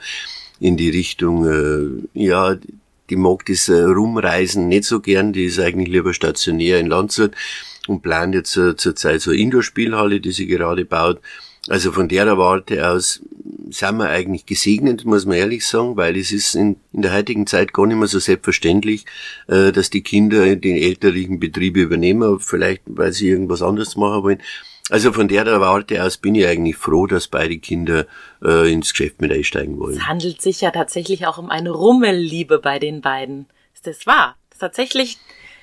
in 0.60 0.78
die 0.78 0.90
Richtung, 0.90 1.46
äh, 1.48 2.08
ja, 2.14 2.56
die 3.10 3.16
mag 3.16 3.46
das 3.46 3.68
äh, 3.68 3.82
Rumreisen 3.82 4.68
nicht 4.68 4.86
so 4.86 5.00
gern, 5.00 5.34
die 5.34 5.46
ist 5.46 5.60
eigentlich 5.60 5.90
lieber 5.90 6.14
stationär 6.14 6.80
in 6.80 6.88
Landshut 6.88 7.32
und 7.88 8.02
plant 8.02 8.36
jetzt 8.36 8.56
äh, 8.58 8.76
zurzeit 8.76 9.22
so 9.22 9.32
eine 9.32 9.40
Indoor-Spielhalle, 9.40 10.20
die 10.20 10.32
sie 10.32 10.48
gerade 10.48 10.86
baut. 10.86 11.20
Also 11.68 11.92
von 11.92 12.08
der 12.08 12.38
Warte 12.38 12.90
aus 12.90 13.22
sind 13.70 13.98
wir 13.98 14.10
eigentlich 14.10 14.46
gesegnet, 14.46 15.06
muss 15.06 15.26
man 15.26 15.38
ehrlich 15.38 15.66
sagen, 15.66 15.96
weil 15.96 16.18
es 16.18 16.32
ist 16.32 16.56
in, 16.56 16.78
in 16.92 17.04
der 17.04 17.14
heutigen 17.14 17.48
Zeit 17.48 17.72
gar 17.74 17.86
nicht 17.86 17.98
mehr 17.98 18.08
so 18.08 18.20
selbstverständlich, 18.20 19.06
äh, 19.48 19.72
dass 19.72 19.90
die 19.90 20.02
Kinder 20.02 20.56
die 20.56 20.84
elterlichen 20.84 21.40
Betriebe 21.40 21.82
übernehmen, 21.82 22.40
vielleicht 22.40 22.82
weil 22.86 23.14
sie 23.14 23.30
irgendwas 23.30 23.62
anderes 23.62 23.96
machen 23.96 24.24
wollen. 24.24 24.42
Also 24.90 25.14
von 25.14 25.28
der 25.28 25.46
Warte 25.46 26.04
aus 26.04 26.18
bin 26.18 26.36
ich 26.36 26.46
eigentlich 26.48 26.76
froh, 26.76 27.08
dass 27.08 27.28
beide 27.28 27.58
Kinder 27.60 28.08
äh, 28.44 28.72
ins 28.72 28.92
Geschäft 28.92 29.22
mit 29.22 29.32
einsteigen 29.32 29.80
wollen. 29.80 29.96
Es 29.96 30.08
handelt 30.08 30.42
sich 30.42 30.60
ja 30.62 30.72
tatsächlich 30.72 31.28
auch 31.28 31.38
um 31.38 31.50
eine 31.50 31.72
Rummelliebe 31.72 32.60
bei 32.60 32.78
den 32.80 33.00
beiden. 33.00 33.46
Ist 33.74 33.88
das 33.88 34.06
wahr? 34.06 34.36
Das 34.50 34.58
ist 34.58 34.60
tatsächlich 34.60 35.18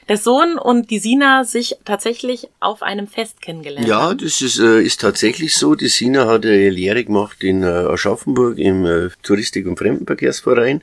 der 0.08 0.16
Sohn 0.16 0.58
und 0.58 0.90
die 0.90 0.98
Sina 0.98 1.44
sich 1.44 1.76
tatsächlich 1.84 2.48
auf 2.60 2.82
einem 2.82 3.06
Fest 3.06 3.42
kennengelernt 3.42 3.86
Ja, 3.86 4.14
das 4.14 4.40
ist, 4.40 4.58
äh, 4.58 4.80
ist 4.80 5.00
tatsächlich 5.00 5.54
so. 5.54 5.74
Die 5.74 5.88
Sina 5.88 6.26
hat 6.26 6.46
eine 6.46 6.70
Lehre 6.70 7.04
gemacht 7.04 7.44
in 7.44 7.62
äh, 7.62 7.66
Aschaffenburg 7.66 8.58
im 8.58 8.86
äh, 8.86 9.10
Touristik- 9.22 9.66
und 9.66 9.78
Fremdenverkehrsverein. 9.78 10.82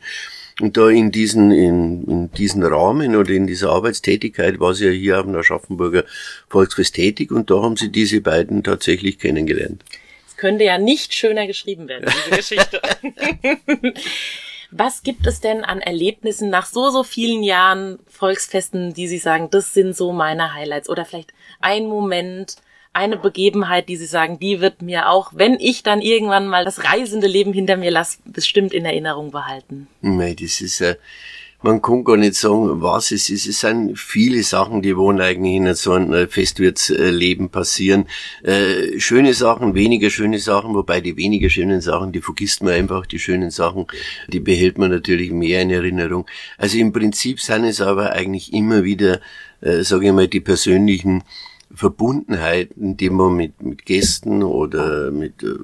Und 0.62 0.78
da 0.78 0.88
in 0.90 1.12
diesen, 1.12 1.52
in, 1.52 2.06
in 2.06 2.32
diesen 2.32 2.64
Rahmen 2.64 3.16
oder 3.16 3.32
in 3.32 3.46
dieser 3.46 3.72
Arbeitstätigkeit 3.72 4.60
war 4.60 4.74
sie 4.74 4.86
ja 4.86 4.92
hier 4.92 5.18
am 5.18 5.36
Aschaffenburger 5.36 6.06
Volksfest 6.48 6.96
tätig 6.96 7.32
und 7.32 7.50
da 7.52 7.62
haben 7.62 7.76
sie 7.76 7.90
diese 7.90 8.22
beiden 8.22 8.64
tatsächlich 8.64 9.20
kennengelernt. 9.20 9.84
Es 10.28 10.38
könnte 10.38 10.64
ja 10.64 10.78
nicht 10.78 11.14
schöner 11.14 11.46
geschrieben 11.46 11.90
werden, 11.90 12.06
diese 12.26 12.36
Geschichte. 12.38 12.82
Was 14.78 15.04
gibt 15.04 15.26
es 15.26 15.40
denn 15.40 15.64
an 15.64 15.80
Erlebnissen 15.80 16.50
nach 16.50 16.66
so, 16.66 16.90
so 16.90 17.04
vielen 17.04 17.44
Jahren 17.44 17.98
Volksfesten, 18.10 18.94
die 18.94 19.08
Sie 19.08 19.20
sagen, 19.20 19.50
das 19.50 19.74
sind 19.74 19.96
so 19.96 20.12
meine 20.12 20.54
Highlights? 20.54 20.90
Oder 20.90 21.06
vielleicht 21.06 21.34
ein 21.62 21.88
Moment, 21.88 22.58
eine 22.92 23.16
Begebenheit, 23.16 23.88
die 23.88 23.96
Sie 23.96 24.06
sagen, 24.06 24.38
die 24.38 24.60
wird 24.60 24.82
mir 24.82 25.08
auch, 25.08 25.32
wenn 25.34 25.54
ich 25.62 25.84
dann 25.84 26.02
irgendwann 26.02 26.50
mal 26.50 26.66
das 26.66 26.84
reisende 26.84 27.28
Leben 27.28 27.54
hinter 27.54 27.78
mir 27.78 27.90
lasse, 27.90 28.18
bestimmt 28.26 28.74
in 28.74 28.84
Erinnerung 28.84 29.32
behalten? 29.32 29.88
Nein, 30.02 30.36
das 30.42 30.60
ist 30.60 30.82
äh, 30.82 30.98
man 31.66 31.82
kann 31.82 32.04
gar 32.04 32.16
nicht 32.16 32.36
sagen, 32.36 32.80
was 32.84 33.10
es 33.10 33.32
ist. 33.32 33.48
Es 33.48 33.62
sind 33.62 33.98
viele 33.98 34.44
Sachen, 34.44 34.84
die 34.84 34.96
wohl 34.96 35.20
eigentlich 35.20 35.56
in 35.56 35.74
so 35.74 35.94
einem 35.94 36.30
Festwirtsleben 36.30 37.50
passieren. 37.50 38.06
Äh, 38.44 39.00
schöne 39.00 39.34
Sachen, 39.34 39.74
weniger 39.74 40.12
schöne 40.12 40.38
Sachen, 40.38 40.76
wobei 40.76 41.02
die 41.02 41.18
weniger 41.18 41.50
schönen 41.50 41.82
Sachen, 41.82 42.12
die 42.12 42.22
vergisst 42.22 42.62
man 42.62 42.74
einfach. 42.74 43.08
Die 43.08 43.18
schönen 43.18 43.50
Sachen, 43.50 43.88
die 44.28 44.40
behält 44.40 44.78
man 44.78 44.92
natürlich 44.92 45.32
mehr 45.32 45.64
in 45.64 45.72
Erinnerung. 45.72 46.28
Also 46.60 46.78
im 46.78 46.94
Prinzip 46.94 47.42
sind 47.42 47.64
es 47.64 47.82
aber 47.82 48.12
eigentlich 48.12 48.54
immer 48.54 48.84
wieder, 48.84 49.20
äh, 49.62 49.82
sage 49.82 50.06
ich 50.06 50.14
mal, 50.14 50.28
die 50.28 50.42
persönlichen 50.42 51.24
Verbundenheiten, 51.74 52.96
die 52.96 53.10
man 53.10 53.36
mit, 53.36 53.64
mit 53.64 53.86
Gästen 53.88 54.44
oder 54.44 55.10
mit 55.10 55.42
äh, 55.42 55.56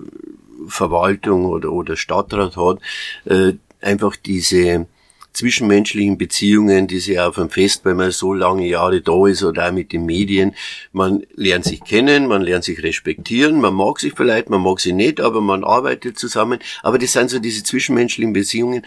Verwaltung 0.67 1.45
oder, 1.45 1.71
oder 1.71 1.95
Stadtrat 1.95 2.57
hat, 2.57 2.79
äh, 3.25 3.53
einfach 3.81 4.15
diese 4.15 4.87
zwischenmenschlichen 5.33 6.17
Beziehungen, 6.17 6.87
die 6.87 6.99
sie 6.99 7.19
auf 7.19 7.37
einem 7.37 7.49
Fest, 7.49 7.85
wenn 7.85 7.97
man 7.97 8.11
so 8.11 8.33
lange 8.33 8.67
Jahre 8.67 9.01
da 9.01 9.27
ist 9.27 9.43
oder 9.43 9.67
auch 9.67 9.71
mit 9.71 9.93
den 9.93 10.05
Medien, 10.05 10.55
man 10.91 11.23
lernt 11.35 11.65
sich 11.65 11.83
kennen, 11.83 12.27
man 12.27 12.41
lernt 12.41 12.63
sich 12.63 12.83
respektieren, 12.83 13.61
man 13.61 13.73
mag 13.73 13.99
sich 13.99 14.13
vielleicht, 14.15 14.49
man 14.49 14.61
mag 14.61 14.79
sie 14.79 14.93
nicht, 14.93 15.21
aber 15.21 15.41
man 15.41 15.63
arbeitet 15.63 16.19
zusammen. 16.19 16.59
Aber 16.83 16.97
das 16.97 17.13
sind 17.13 17.29
so 17.29 17.39
diese 17.39 17.63
zwischenmenschlichen 17.63 18.33
Beziehungen, 18.33 18.85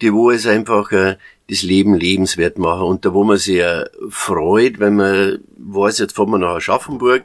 die 0.00 0.12
wo 0.12 0.30
es 0.30 0.46
einfach 0.46 0.90
äh, 0.92 1.16
das 1.48 1.62
Leben 1.62 1.94
lebenswert 1.94 2.58
machen 2.58 2.82
und 2.82 3.04
da 3.04 3.12
wo 3.12 3.22
man 3.22 3.36
sich 3.36 3.58
äh, 3.58 3.84
freut, 4.08 4.80
wenn 4.80 4.96
man 4.96 5.38
weiß, 5.56 5.98
jetzt 5.98 6.16
fahren 6.16 6.30
wir 6.30 6.38
nach 6.38 6.56
Aschaffenburg 6.56 7.24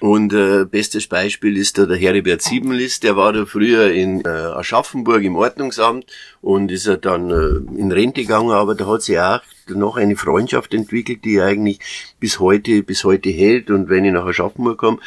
und 0.00 0.32
äh, 0.32 0.64
bestes 0.64 1.08
Beispiel 1.08 1.56
ist 1.56 1.76
da 1.76 1.86
der 1.86 1.96
Heribert 1.96 2.40
Siebenlist, 2.40 3.02
der 3.02 3.16
war 3.16 3.32
da 3.32 3.46
früher 3.46 3.90
in 3.90 4.24
äh, 4.24 4.28
Aschaffenburg 4.28 5.22
im 5.24 5.34
Ordnungsamt 5.34 6.06
und 6.40 6.70
ist 6.70 6.86
er 6.86 6.98
dann 6.98 7.30
äh, 7.30 7.80
in 7.80 7.90
Rente 7.90 8.22
gegangen, 8.22 8.52
aber 8.52 8.76
da 8.76 8.86
hat 8.86 9.02
sich 9.02 9.18
auch 9.18 9.40
noch 9.66 9.96
eine 9.96 10.16
Freundschaft 10.16 10.72
entwickelt, 10.72 11.24
die 11.24 11.40
eigentlich 11.40 11.80
bis 12.20 12.38
heute, 12.38 12.82
bis 12.84 13.02
heute 13.04 13.30
hält. 13.30 13.70
Und 13.70 13.88
wenn 13.88 14.04
ich 14.04 14.12
nach 14.12 14.26
Aschaffenburg 14.26 14.78
komme, 14.78 14.98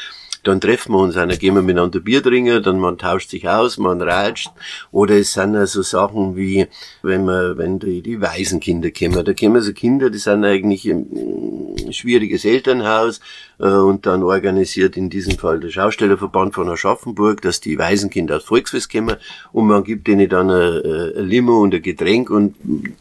dann 0.44 0.60
treffen 0.60 0.94
wir 0.94 1.00
uns, 1.00 1.16
dann 1.16 1.30
gehen 1.30 1.54
wir 1.54 1.62
miteinander 1.62 2.00
Bier 2.00 2.24
trinken, 2.24 2.64
dann 2.64 2.80
man 2.80 2.98
tauscht 2.98 3.30
sich 3.30 3.48
aus, 3.48 3.78
man 3.78 4.02
ratscht. 4.02 4.50
Oder 4.92 5.16
es 5.20 5.34
sind 5.34 5.56
also 5.56 5.84
Sachen 5.84 6.36
wie, 6.36 6.68
wenn 7.04 7.26
man, 7.26 7.58
wenn 7.58 7.80
die, 7.80 8.02
die 8.02 8.22
Waisenkinder 8.22 8.90
kommen, 8.92 9.24
da 9.24 9.34
kommen 9.34 9.62
so 9.62 9.72
Kinder, 9.74 10.10
die 10.10 10.18
sind 10.18 10.44
eigentlich 10.44 10.86
ein 10.86 11.92
schwieriges 11.92 12.44
Elternhaus, 12.44 13.20
und 13.68 14.06
dann 14.06 14.24
organisiert 14.24 14.98
in 14.98 15.10
diesem 15.10 15.38
Fall 15.38 15.60
der 15.60 15.70
Schaustellerverband 15.70 16.56
von 16.56 16.70
Aschaffenburg, 16.70 17.42
dass 17.42 17.62
die 17.62 17.78
Waisenkinder 17.78 18.38
aufs 18.38 18.46
Volksfest 18.46 18.92
kommen 18.92 19.18
und 19.52 19.68
man 19.68 19.84
gibt 19.84 20.08
denen 20.08 20.28
dann 20.30 20.50
ein, 20.50 20.82
ein 21.18 21.28
Limo 21.28 21.62
und 21.62 21.76
ein 21.76 21.82
Getränk 21.82 22.30
und 22.30 22.56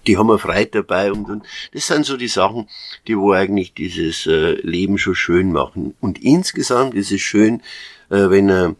die 0.07 0.19
haben 0.19 0.29
wir 0.29 0.39
frei 0.39 0.67
dabei 0.67 1.13
und, 1.13 1.31
und 1.31 1.45
das 1.73 1.87
sind 1.87 2.05
so 2.05 2.17
die 2.17 2.29
Sachen, 2.29 2.69
die 3.07 3.17
wo 3.17 3.33
eigentlich 3.33 3.75
dieses 3.75 4.27
äh, 4.27 4.53
Leben 4.63 4.99
schon 4.99 5.15
schön 5.15 5.53
machen. 5.53 5.95
Und 6.01 6.23
insgesamt 6.23 6.95
ist 6.95 7.13
es 7.13 7.21
schön, 7.21 7.63
äh, 8.11 8.29
wenn 8.31 8.77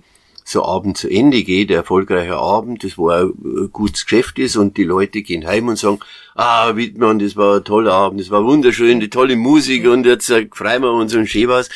so 0.51 0.65
Abend 0.65 0.99
zu 0.99 1.09
Ende 1.09 1.43
geht, 1.43 1.71
erfolgreicher 1.71 2.39
Abend, 2.39 2.85
das 2.85 2.99
wo 2.99 3.11
auch 3.11 3.31
ein 3.45 3.71
gutes 3.73 4.05
Geschäft 4.05 4.39
ist 4.39 4.57
und 4.57 4.77
die 4.77 4.85
Leute 4.85 5.23
gehen 5.23 5.47
heim 5.47 5.69
und 5.69 5.79
sagen, 5.79 6.01
ah, 6.35 6.75
Wittmann, 6.77 7.19
das 7.19 7.37
war 7.37 7.59
ein 7.59 7.65
toller 7.65 7.93
Abend, 7.93 8.21
das 8.21 8.31
war 8.31 8.45
wunderschön, 8.45 9.01
die 9.01 9.11
tolle 9.11 9.37
Musik 9.37 9.87
und 9.87 10.07
jetzt 10.07 10.31
äh, 10.31 10.49
freuen 10.53 10.83
wir 10.83 10.93
uns 10.93 11.15
und 11.15 11.27
schön 11.27 11.49
was. 11.49 11.69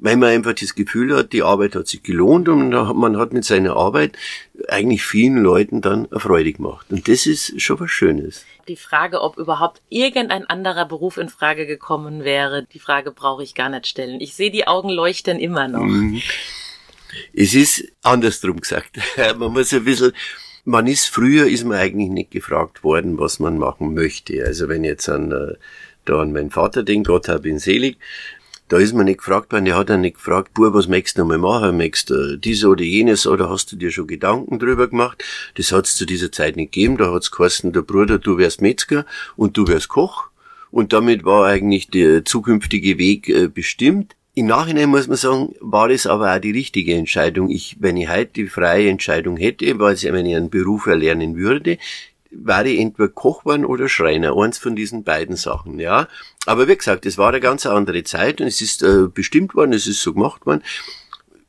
Weil 0.00 0.16
man 0.16 0.28
einfach 0.28 0.52
das 0.52 0.76
Gefühl 0.76 1.16
hat, 1.16 1.32
die 1.32 1.42
Arbeit 1.42 1.74
hat 1.74 1.88
sich 1.88 2.04
gelohnt 2.04 2.48
und 2.48 2.70
man 2.70 3.16
hat 3.16 3.32
mit 3.32 3.44
seiner 3.44 3.74
Arbeit 3.74 4.16
eigentlich 4.68 5.02
vielen 5.02 5.38
Leuten 5.38 5.80
dann 5.80 6.06
Freude 6.12 6.52
gemacht. 6.52 6.86
Und 6.90 7.08
das 7.08 7.26
ist 7.26 7.60
schon 7.60 7.80
was 7.80 7.90
Schönes. 7.90 8.44
Die 8.68 8.76
Frage, 8.76 9.20
ob 9.20 9.38
überhaupt 9.38 9.82
irgendein 9.88 10.44
anderer 10.44 10.84
Beruf 10.84 11.16
in 11.16 11.28
Frage 11.28 11.66
gekommen 11.66 12.22
wäre, 12.22 12.64
die 12.72 12.78
Frage 12.78 13.10
brauche 13.10 13.42
ich 13.42 13.56
gar 13.56 13.70
nicht 13.70 13.88
stellen. 13.88 14.20
Ich 14.20 14.34
sehe 14.34 14.52
die 14.52 14.68
Augen 14.68 14.88
leuchten 14.88 15.40
immer 15.40 15.66
noch. 15.66 15.82
Mhm. 15.82 16.22
Es 17.32 17.54
ist 17.54 17.84
andersrum 18.02 18.60
gesagt. 18.60 18.98
Man 19.38 19.52
muss 19.52 19.72
ein 19.72 19.84
bisschen, 19.84 20.12
man 20.64 20.86
ist 20.86 21.06
früher 21.06 21.46
ist 21.46 21.64
man 21.64 21.78
eigentlich 21.78 22.10
nicht 22.10 22.30
gefragt 22.30 22.84
worden, 22.84 23.18
was 23.18 23.38
man 23.38 23.56
machen 23.56 23.94
möchte. 23.94 24.44
Also 24.44 24.68
wenn 24.68 24.84
jetzt 24.84 25.08
an, 25.08 25.32
äh, 25.32 25.54
da 26.04 26.20
an 26.20 26.32
meinen 26.32 26.50
Vater 26.50 26.82
denkt, 26.82 27.08
Gott 27.08 27.28
hab 27.28 27.46
ihn 27.46 27.58
selig, 27.58 27.96
Da 28.68 28.76
ist 28.76 28.92
man 28.92 29.06
nicht 29.06 29.18
gefragt 29.18 29.50
worden, 29.50 29.64
der 29.64 29.76
hat 29.76 29.88
dann 29.88 30.02
nicht 30.02 30.16
gefragt, 30.16 30.52
Bub, 30.52 30.74
was 30.74 30.88
möchtest 30.88 31.16
du 31.16 31.22
noch 31.22 31.28
mal 31.28 31.38
machen? 31.38 31.78
Möchtest 31.78 32.10
du 32.10 32.36
dies 32.36 32.66
oder 32.66 32.84
jenes 32.84 33.26
oder 33.26 33.48
hast 33.48 33.72
du 33.72 33.76
dir 33.76 33.90
schon 33.90 34.06
Gedanken 34.06 34.58
drüber 34.58 34.88
gemacht? 34.88 35.24
Das 35.54 35.72
hat 35.72 35.86
es 35.86 35.96
zu 35.96 36.04
dieser 36.04 36.30
Zeit 36.30 36.56
nicht 36.56 36.72
gegeben. 36.72 36.98
Da 36.98 37.10
hat 37.10 37.22
es 37.22 37.30
geheißen, 37.30 37.72
der 37.72 37.80
Bruder, 37.80 38.18
du 38.18 38.36
wärst 38.36 38.60
Metzger 38.60 39.06
und 39.36 39.56
du 39.56 39.66
wärst 39.66 39.88
Koch. 39.88 40.28
Und 40.70 40.92
damit 40.92 41.24
war 41.24 41.46
eigentlich 41.46 41.88
der 41.88 42.26
zukünftige 42.26 42.98
Weg 42.98 43.30
äh, 43.30 43.48
bestimmt. 43.48 44.16
Im 44.38 44.46
Nachhinein 44.46 44.88
muss 44.88 45.08
man 45.08 45.16
sagen, 45.16 45.56
war 45.58 45.88
das 45.88 46.06
aber 46.06 46.32
auch 46.32 46.38
die 46.38 46.52
richtige 46.52 46.94
Entscheidung. 46.94 47.50
Ich, 47.50 47.78
wenn 47.80 47.96
ich 47.96 48.08
heute 48.08 48.34
die 48.34 48.46
freie 48.46 48.88
Entscheidung 48.88 49.36
hätte, 49.36 49.80
weil 49.80 49.94
ich, 49.94 50.04
wenn 50.04 50.26
ich 50.26 50.36
einen 50.36 50.48
Beruf 50.48 50.86
erlernen 50.86 51.34
würde, 51.34 51.76
wäre 52.30 52.68
ich 52.68 52.78
entweder 52.78 53.08
Koch 53.08 53.40
geworden 53.40 53.64
oder 53.64 53.88
Schreiner, 53.88 54.36
eins 54.36 54.56
von 54.56 54.76
diesen 54.76 55.02
beiden 55.02 55.34
Sachen, 55.34 55.80
ja. 55.80 56.06
Aber 56.46 56.68
wie 56.68 56.76
gesagt, 56.76 57.04
es 57.04 57.18
war 57.18 57.30
eine 57.30 57.40
ganz 57.40 57.66
andere 57.66 58.04
Zeit 58.04 58.40
und 58.40 58.46
es 58.46 58.60
ist 58.60 58.84
äh, 58.84 59.08
bestimmt 59.12 59.56
worden, 59.56 59.72
es 59.72 59.88
ist 59.88 60.02
so 60.02 60.14
gemacht 60.14 60.46
worden. 60.46 60.62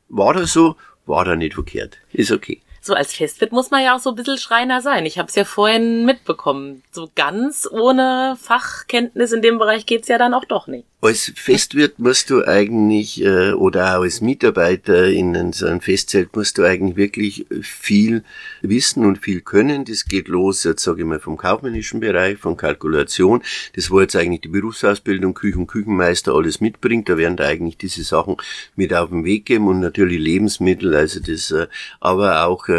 War 0.08 0.34
das 0.34 0.52
so? 0.52 0.74
War 1.06 1.24
da 1.24 1.36
nicht 1.36 1.54
verkehrt. 1.54 1.98
Ist 2.12 2.32
okay 2.32 2.60
so 2.82 2.94
als 2.94 3.12
Festwirt 3.12 3.52
muss 3.52 3.70
man 3.70 3.82
ja 3.82 3.94
auch 3.94 4.00
so 4.00 4.10
ein 4.10 4.16
bisschen 4.16 4.38
Schreiner 4.38 4.80
sein. 4.80 5.04
Ich 5.04 5.18
habe 5.18 5.28
es 5.28 5.34
ja 5.34 5.44
vorhin 5.44 6.06
mitbekommen. 6.06 6.82
So 6.92 7.10
ganz 7.14 7.68
ohne 7.70 8.36
Fachkenntnis 8.40 9.32
in 9.32 9.42
dem 9.42 9.58
Bereich 9.58 9.84
geht's 9.84 10.08
ja 10.08 10.16
dann 10.16 10.32
auch 10.32 10.46
doch 10.46 10.66
nicht. 10.66 10.86
Als 11.02 11.32
Festwirt 11.34 11.98
musst 11.98 12.28
du 12.28 12.44
eigentlich, 12.44 13.22
äh, 13.22 13.52
oder 13.52 13.96
auch 13.96 14.02
als 14.02 14.20
Mitarbeiter 14.20 15.08
in 15.08 15.52
so 15.52 15.66
einem 15.66 15.80
Festzelt 15.80 16.36
musst 16.36 16.58
du 16.58 16.64
eigentlich 16.64 16.96
wirklich 16.96 17.46
viel 17.62 18.22
wissen 18.60 19.06
und 19.06 19.18
viel 19.18 19.40
können. 19.40 19.86
Das 19.86 20.04
geht 20.04 20.28
los, 20.28 20.64
jetzt 20.64 20.82
sage 20.82 21.00
ich 21.00 21.06
mal, 21.06 21.18
vom 21.18 21.38
kaufmännischen 21.38 22.00
Bereich, 22.00 22.38
von 22.38 22.56
Kalkulation. 22.56 23.42
Das 23.74 23.90
wo 23.90 24.00
jetzt 24.00 24.14
eigentlich 24.14 24.42
die 24.42 24.48
Berufsausbildung, 24.48 25.32
Küchen, 25.34 25.66
Küchenmeister 25.66 26.34
alles 26.34 26.60
mitbringt. 26.60 27.08
Da 27.08 27.16
werden 27.16 27.36
da 27.36 27.44
eigentlich 27.44 27.78
diese 27.78 28.04
Sachen 28.04 28.36
mit 28.76 28.92
auf 28.92 29.08
den 29.08 29.24
Weg 29.24 29.46
geben 29.46 29.68
und 29.68 29.80
natürlich 29.80 30.18
Lebensmittel, 30.18 30.94
also 30.94 31.20
das, 31.20 31.50
äh, 31.50 31.66
aber 32.00 32.46
auch 32.46 32.69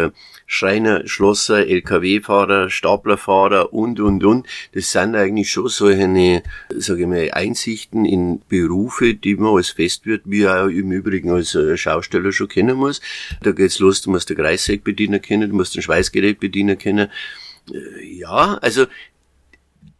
Schreiner, 0.46 1.08
Schlosser, 1.08 1.66
LKW-Fahrer, 1.66 2.68
Staplerfahrer 2.68 3.72
und, 3.72 4.00
und, 4.00 4.22
und. 4.22 4.46
Das 4.72 4.92
sind 4.92 5.16
eigentlich 5.16 5.50
schon 5.50 5.68
solche, 5.68 6.42
sage 6.76 7.00
ich 7.00 7.06
mal, 7.06 7.30
Einsichten 7.32 8.04
in 8.04 8.42
Berufe, 8.50 9.14
die 9.14 9.36
man 9.36 9.56
als 9.56 9.70
Festwirt, 9.70 10.22
wie 10.26 10.46
auch 10.46 10.66
im 10.66 10.92
Übrigen 10.92 11.30
als 11.30 11.54
äh, 11.54 11.78
Schausteller 11.78 12.32
schon 12.32 12.48
kennen 12.48 12.76
muss. 12.76 13.00
Da 13.42 13.52
geht's 13.52 13.78
los, 13.78 14.02
du 14.02 14.10
musst 14.10 14.28
den 14.28 14.36
Kreissägbediener 14.36 15.20
kennen, 15.20 15.48
du 15.48 15.56
musst 15.56 15.74
den 15.74 15.80
Schweißgerätbediener 15.80 16.76
kennen. 16.76 17.08
Äh, 17.72 18.04
ja, 18.04 18.58
also, 18.60 18.86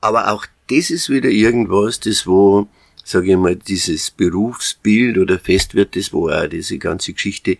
aber 0.03 0.33
auch 0.33 0.45
das 0.69 0.91
ist 0.91 1.09
wieder 1.09 1.31
irgendwas, 1.31 1.99
das 2.01 2.27
wo, 2.27 2.69
sage 3.05 3.31
ich 3.31 3.39
mal, 3.39 3.57
dieses 3.57 4.11
Berufsbild 4.11 5.17
oder 5.17 5.39
Festwirt, 5.39 5.97
das 5.97 6.13
wo 6.13 6.29
auch 6.29 6.47
diese 6.47 6.77
ganze 6.77 7.15
Geschichte 7.15 7.57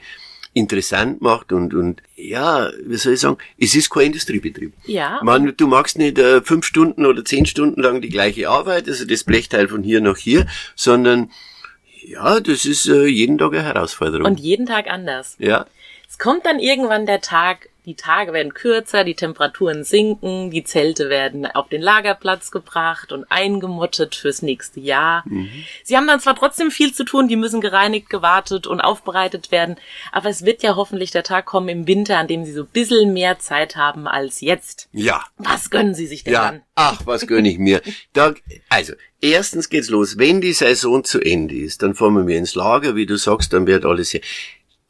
interessant 0.55 1.23
macht 1.23 1.53
und, 1.53 1.73
und 1.73 2.03
ja, 2.15 2.71
wie 2.85 2.97
soll 2.97 3.15
ich 3.15 3.21
sagen, 3.21 3.39
es 3.59 3.75
ist 3.75 3.91
kein 3.91 4.07
Industriebetrieb. 4.07 4.73
Ja. 4.85 5.21
Man, 5.23 5.55
du 5.57 5.67
machst 5.67 5.97
nicht 5.99 6.19
äh, 6.19 6.43
fünf 6.43 6.67
Stunden 6.67 7.07
oder 7.07 7.25
zehn 7.25 7.47
Stunden 7.47 7.81
lang 7.81 8.03
die 8.03 8.11
gleiche 8.11 8.49
Arbeit, 8.49 8.89
also 8.89 9.07
das 9.07 9.25
Blechteil 9.25 9.69
von 9.69 9.83
hier 9.83 10.01
nach 10.01 10.19
hier, 10.19 10.47
sondern 10.77 11.31
ja, 12.05 12.41
das 12.41 12.65
ist 12.65 12.89
äh, 12.89 13.07
jeden 13.07 13.39
Tag 13.39 13.53
eine 13.53 13.63
Herausforderung. 13.63 14.27
Und 14.27 14.41
jeden 14.41 14.67
Tag 14.67 14.89
anders. 14.89 15.37
Ja. 15.39 15.67
Es 16.13 16.19
kommt 16.19 16.45
dann 16.45 16.59
irgendwann 16.59 17.07
der 17.07 17.23
Tag, 17.23 17.71
die 17.87 17.95
Tage 17.95 18.35
werden 18.35 18.53
kürzer, 18.53 19.03
die 19.03 19.15
Temperaturen 19.15 19.83
sinken, 19.83 20.51
die 20.51 20.63
Zelte 20.63 21.09
werden 21.09 21.47
auf 21.47 21.71
den 21.71 21.81
Lagerplatz 21.81 22.51
gebracht 22.51 23.13
und 23.13 23.25
eingemottet 23.31 24.15
fürs 24.15 24.43
nächste 24.43 24.79
Jahr. 24.79 25.25
Mhm. 25.25 25.49
Sie 25.83 25.97
haben 25.97 26.07
dann 26.07 26.21
zwar 26.21 26.37
trotzdem 26.37 26.71
viel 26.71 26.93
zu 26.93 27.05
tun, 27.05 27.29
die 27.29 27.37
müssen 27.37 27.63
gereinigt, 27.63 28.11
gewartet 28.11 28.67
und 28.67 28.83
aufbereitet 28.83 29.51
werden, 29.51 29.77
aber 30.13 30.29
es 30.29 30.45
wird 30.45 30.63
ja 30.63 30.77
hoffentlich 30.77 31.13
der 31.13 31.23
Tag 31.23 31.47
kommen 31.47 31.71
im 31.71 31.87
Winter, 31.87 32.19
an 32.19 32.29
dem 32.29 32.45
Sie 32.45 32.53
so 32.53 32.65
ein 32.65 32.71
bisschen 32.71 33.15
mehr 33.15 33.39
Zeit 33.39 33.77
haben 33.77 34.07
als 34.07 34.43
jetzt. 34.43 34.91
Ja. 34.93 35.25
Was 35.39 35.71
gönnen 35.71 35.95
Sie 35.95 36.07
sich 36.07 36.25
denn 36.25 36.35
ja. 36.35 36.45
dann? 36.45 36.63
Ach, 36.75 37.01
was 37.07 37.27
gönne 37.27 37.49
ich 37.49 37.59
mir? 37.59 37.81
Da, 38.13 38.35
also, 38.69 38.93
erstens 39.23 39.71
geht's 39.71 39.89
los. 39.89 40.19
Wenn 40.19 40.43
die 40.43 40.53
Saison 40.53 41.05
zu 41.05 41.21
Ende 41.21 41.55
ist, 41.55 41.83
dann 41.83 41.95
fahren 41.95 42.29
wir 42.29 42.37
ins 42.37 42.55
Lager, 42.55 42.97
wie 42.97 43.07
du 43.07 43.17
sagst, 43.17 43.55
dann 43.55 43.67
wird 43.67 43.87
alles 43.87 44.11
hier 44.11 44.21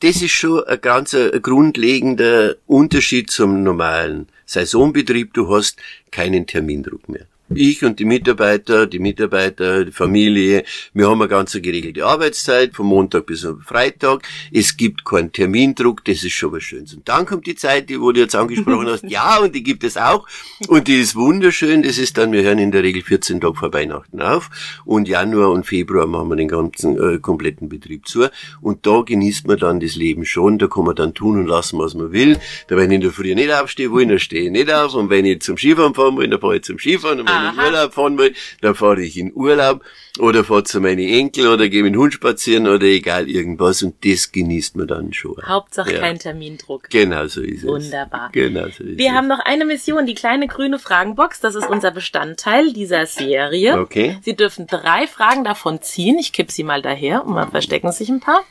das 0.03 0.21
ist 0.21 0.33
schon 0.33 0.65
ein 0.65 0.81
ganz 0.81 1.15
ein 1.15 1.41
grundlegender 1.41 2.57
Unterschied 2.67 3.31
zum 3.31 3.63
normalen 3.63 4.27
Saisonbetrieb. 4.47 5.33
Du 5.33 5.55
hast 5.55 5.79
keinen 6.11 6.47
Termindruck 6.47 7.09
mehr 7.09 7.27
ich 7.57 7.85
und 7.85 7.99
die 7.99 8.05
Mitarbeiter, 8.05 8.87
die 8.87 8.99
Mitarbeiter, 8.99 9.85
die 9.85 9.93
Familie, 9.93 10.65
wir 10.95 11.09
haben 11.09 11.21
eine 11.21 11.29
ganz 11.29 11.53
geregelte 11.53 12.05
Arbeitszeit, 12.05 12.75
von 12.75 12.87
Montag 12.87 13.27
bis 13.27 13.47
Freitag. 13.65 14.23
Es 14.53 14.77
gibt 14.77 15.05
keinen 15.05 15.33
Termindruck, 15.33 16.05
das 16.05 16.25
ist 16.25 16.33
schon 16.33 16.53
was 16.53 16.63
Schönes. 16.63 16.95
Und 16.95 17.09
dann 17.09 17.27
kommt 17.27 17.47
die 17.47 17.55
Zeit, 17.55 17.89
die 17.89 18.01
wo 18.01 18.13
du 18.13 18.21
jetzt 18.21 18.35
angesprochen 18.35 18.87
hast, 18.87 19.05
ja, 19.09 19.39
und 19.39 19.55
die 19.55 19.63
gibt 19.63 19.85
es 19.85 19.97
auch. 19.97 20.27
Und 20.69 20.89
die 20.89 21.01
ist 21.01 21.15
wunderschön, 21.15 21.83
das 21.83 21.99
ist 21.99 22.19
dann, 22.19 22.33
wir 22.33 22.43
hören 22.43 22.59
in 22.59 22.73
der 22.73 22.83
Regel 22.83 23.03
14 23.03 23.41
Tage 23.41 23.55
vor 23.55 23.73
Weihnachten 23.73 24.21
auf. 24.21 24.51
Und 24.85 25.09
Januar 25.09 25.51
und 25.51 25.67
Februar 25.67 26.07
machen 26.07 26.29
wir 26.29 26.37
den 26.37 26.49
ganzen 26.49 26.99
äh, 26.99 27.19
kompletten 27.19 27.69
Betrieb 27.69 28.07
zu. 28.07 28.29
Und 28.61 28.87
da 28.87 29.03
genießt 29.03 29.47
man 29.47 29.59
dann 29.59 29.81
das 29.81 29.97
Leben 29.97 30.25
schon, 30.25 30.59
da 30.59 30.67
kann 30.67 30.85
man 30.85 30.97
dann 30.97 31.15
tun 31.15 31.39
und 31.39 31.47
lassen, 31.47 31.79
was 31.79 31.95
man 31.95 32.13
will. 32.13 32.39
Da 32.69 32.77
wenn 32.77 32.91
ich 32.91 32.97
in 32.97 33.01
der 33.01 33.13
Früh 33.13 33.35
nicht 33.35 33.53
aufstehe 33.53 33.93
will, 33.93 34.07
dann 34.07 34.19
stehe 34.19 34.45
ich 34.45 34.51
nicht 34.51 34.73
auf. 34.73 34.95
Und 34.95 35.11
wenn 35.11 35.25
ich 35.25 35.41
zum 35.41 35.57
Skifahren 35.57 35.95
fahren 35.95 36.17
will, 36.17 36.29
dann 36.29 36.41
fahre 36.41 36.57
ich 36.57 36.63
zum 36.63 36.79
Skifahren. 36.79 37.21
Und 37.21 37.29
wenn 37.29 37.42
in 37.51 37.59
Urlaub 37.59 37.95
fahren 37.95 38.19
will, 38.19 38.35
dann 38.61 38.75
fahre 38.75 39.03
ich 39.03 39.17
in 39.17 39.33
Urlaub 39.35 39.83
oder 40.19 40.45
fahre 40.45 40.65
zu 40.65 40.81
meinen 40.81 41.09
Enkel 41.09 41.49
oder 41.49 41.69
gehe 41.69 41.83
mit 41.83 41.95
dem 41.95 42.01
Hund 42.01 42.15
spazieren 42.15 42.69
oder 42.69 42.85
egal 42.85 43.29
irgendwas 43.29 43.83
und 43.83 44.05
das 44.05 44.31
genießt 44.31 44.77
man 44.77 44.87
dann 44.87 45.13
schon. 45.13 45.37
Hauptsache 45.45 45.95
ja. 45.95 46.01
kein 46.01 46.19
Termindruck. 46.19 46.91
Genau 46.91 47.27
so 47.27 47.41
ist 47.41 47.63
es. 47.63 47.69
Wunderbar. 47.69 48.31
Genau 48.33 48.65
so 48.65 48.85
ist 48.85 48.99
Wir 48.99 49.11
es. 49.11 49.13
haben 49.13 49.29
noch 49.29 49.41
eine 49.41 49.65
Mission, 49.65 50.05
die 50.07 50.15
kleine 50.15 50.49
grüne 50.49 50.79
Fragenbox. 50.79 51.41
Das 51.41 51.55
ist 51.55 51.69
unser 51.69 51.91
Bestandteil 51.91 52.73
dieser 52.73 53.07
Serie. 53.07 53.81
Okay. 53.81 54.19
Sie 54.23 54.37
dürfen 54.37 54.67
drei 54.67 55.07
Fragen 55.07 55.45
davon 55.45 55.81
ziehen. 55.83 56.19
Ich 56.19 56.33
kipp 56.33 56.51
sie 56.51 56.65
mal 56.65 56.83
daher 56.83 57.25
und 57.25 57.35
mal 57.35 57.49
verstecken 57.49 57.91
sich 57.93 58.09
ein 58.09 58.21
paar. 58.21 58.43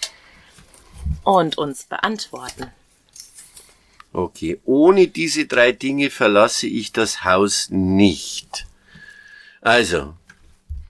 Und 1.23 1.57
uns 1.57 1.83
beantworten. 1.83 2.67
Okay, 4.13 4.59
ohne 4.65 5.07
diese 5.07 5.45
drei 5.45 5.71
Dinge 5.71 6.09
verlasse 6.09 6.67
ich 6.67 6.91
das 6.91 7.23
Haus 7.23 7.67
nicht. 7.69 8.65
Also, 9.61 10.15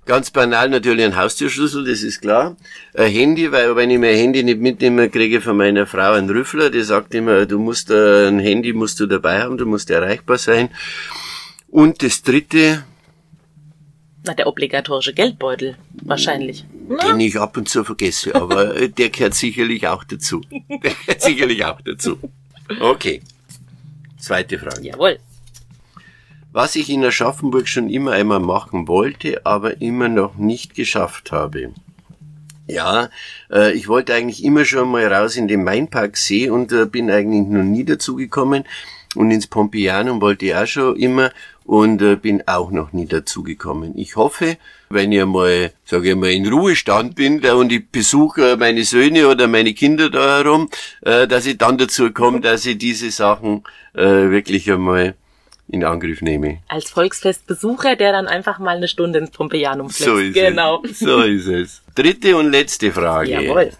ganz 0.05 0.31
banal 0.31 0.69
natürlich 0.69 1.03
ein 1.05 1.17
Haustürschlüssel, 1.17 1.83
das 1.85 2.03
ist 2.03 2.21
klar. 2.21 2.55
Ein 2.93 3.11
Handy, 3.11 3.51
weil 3.51 3.75
wenn 3.75 3.91
ich 3.91 3.99
mein 3.99 4.15
Handy 4.15 4.43
nicht 4.43 4.59
mitnehme, 4.59 5.09
kriege 5.09 5.37
ich 5.37 5.43
von 5.43 5.57
meiner 5.57 5.85
Frau 5.85 6.13
einen 6.13 6.29
Rüffler, 6.29 6.69
die 6.69 6.81
sagt 6.81 7.13
immer, 7.13 7.45
du 7.45 7.59
musst 7.59 7.91
äh, 7.91 8.29
ein 8.29 8.39
Handy 8.39 8.71
musst 8.71 8.99
du 9.01 9.07
dabei 9.07 9.41
haben, 9.41 9.57
du 9.57 9.65
musst 9.65 9.89
erreichbar 9.89 10.37
sein. 10.37 10.69
Und 11.67 12.01
das 12.01 12.21
dritte, 12.23 12.85
na, 14.23 14.33
der 14.33 14.47
obligatorische 14.47 15.13
Geldbeutel, 15.13 15.75
wahrscheinlich. 16.03 16.63
Den 17.03 17.19
ich 17.19 17.39
ab 17.39 17.57
und 17.57 17.67
zu 17.67 17.83
vergesse, 17.83 18.35
aber 18.35 18.75
äh, 18.75 18.89
der 18.97 19.09
gehört 19.09 19.33
sicherlich 19.33 19.85
auch 19.87 20.05
dazu. 20.05 20.41
Der 20.69 20.93
gehört 20.93 21.21
sicherlich 21.21 21.65
auch 21.65 21.81
dazu. 21.81 22.17
Okay. 22.79 23.21
Zweite 24.17 24.59
Frage. 24.59 24.87
Jawohl 24.87 25.17
was 26.51 26.75
ich 26.75 26.89
in 26.89 27.03
Aschaffenburg 27.05 27.67
schon 27.67 27.89
immer 27.89 28.11
einmal 28.11 28.39
machen 28.39 28.87
wollte, 28.87 29.45
aber 29.45 29.81
immer 29.81 30.09
noch 30.09 30.35
nicht 30.35 30.75
geschafft 30.75 31.31
habe. 31.31 31.73
Ja, 32.67 33.09
äh, 33.51 33.73
ich 33.73 33.87
wollte 33.87 34.13
eigentlich 34.13 34.43
immer 34.43 34.65
schon 34.65 34.89
mal 34.89 35.11
raus 35.11 35.35
in 35.35 35.47
den 35.47 35.63
Mainparksee 35.63 36.49
und 36.49 36.71
äh, 36.71 36.85
bin 36.85 37.09
eigentlich 37.11 37.47
noch 37.47 37.63
nie 37.63 37.83
dazu 37.83 38.15
gekommen. 38.15 38.63
Und 39.13 39.29
ins 39.29 39.47
Pompeianum 39.47 40.21
wollte 40.21 40.45
ich 40.45 40.55
auch 40.55 40.65
schon 40.65 40.95
immer 40.95 41.31
und 41.65 42.01
äh, 42.01 42.15
bin 42.15 42.43
auch 42.47 42.71
noch 42.71 42.93
nie 42.93 43.07
dazu 43.07 43.43
gekommen. 43.43 43.91
Ich 43.97 44.15
hoffe, 44.15 44.57
wenn 44.89 45.11
ich 45.11 45.25
mal, 45.25 45.73
sage 45.83 46.11
ich 46.11 46.15
mal, 46.15 46.31
in 46.31 46.47
Ruhestand 46.47 47.15
bin 47.15 47.41
da, 47.41 47.55
und 47.55 47.73
ich 47.73 47.89
besuche 47.89 48.55
meine 48.57 48.85
Söhne 48.85 49.27
oder 49.27 49.47
meine 49.47 49.73
Kinder 49.73 50.09
da 50.09 50.37
herum, 50.37 50.69
äh, 51.01 51.27
dass 51.27 51.45
ich 51.45 51.57
dann 51.57 51.77
dazu 51.77 52.11
komme, 52.11 52.39
dass 52.39 52.65
ich 52.65 52.77
diese 52.77 53.11
Sachen 53.11 53.63
äh, 53.93 54.29
wirklich 54.29 54.71
einmal 54.71 55.15
in 55.71 55.83
Angriff 55.83 56.21
nehme. 56.21 56.59
Als 56.67 56.89
Volksfestbesucher, 56.89 57.95
der 57.95 58.11
dann 58.11 58.27
einfach 58.27 58.59
mal 58.59 58.77
eine 58.77 58.87
Stunde 58.87 59.19
ins 59.19 59.31
Pompeianum 59.31 59.89
fliegt. 59.89 60.09
So 60.09 60.17
ist 60.17 60.33
genau. 60.33 60.83
es. 60.83 60.99
So 60.99 61.21
ist 61.21 61.47
es. 61.47 61.81
Dritte 61.95 62.35
und 62.37 62.51
letzte 62.51 62.91
Frage. 62.91 63.31
Jawohl. 63.31 63.71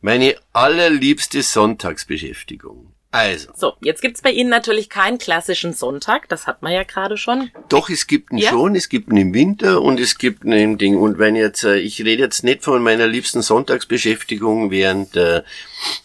Meine 0.00 0.36
allerliebste 0.52 1.42
Sonntagsbeschäftigung. 1.42 2.93
Also. 3.14 3.52
So, 3.54 3.74
jetzt 3.80 4.02
gibt's 4.02 4.22
bei 4.22 4.32
Ihnen 4.32 4.50
natürlich 4.50 4.90
keinen 4.90 5.18
klassischen 5.18 5.72
Sonntag, 5.72 6.28
das 6.28 6.48
hat 6.48 6.62
man 6.62 6.72
ja 6.72 6.82
gerade 6.82 7.16
schon. 7.16 7.52
Doch, 7.68 7.88
es 7.88 8.08
gibt 8.08 8.32
ihn 8.32 8.38
ja? 8.38 8.50
schon, 8.50 8.74
es 8.74 8.88
gibt 8.88 9.08
ihn 9.08 9.16
im 9.16 9.34
Winter 9.34 9.82
und 9.82 10.00
es 10.00 10.18
gibt 10.18 10.42
ihn 10.42 10.50
im 10.50 10.78
Ding. 10.78 10.98
Und 10.98 11.16
wenn 11.20 11.36
jetzt, 11.36 11.62
äh, 11.62 11.76
ich 11.76 12.00
rede 12.00 12.24
jetzt 12.24 12.42
nicht 12.42 12.64
von 12.64 12.82
meiner 12.82 13.06
liebsten 13.06 13.40
Sonntagsbeschäftigung 13.40 14.72
während 14.72 15.14
der, 15.14 15.44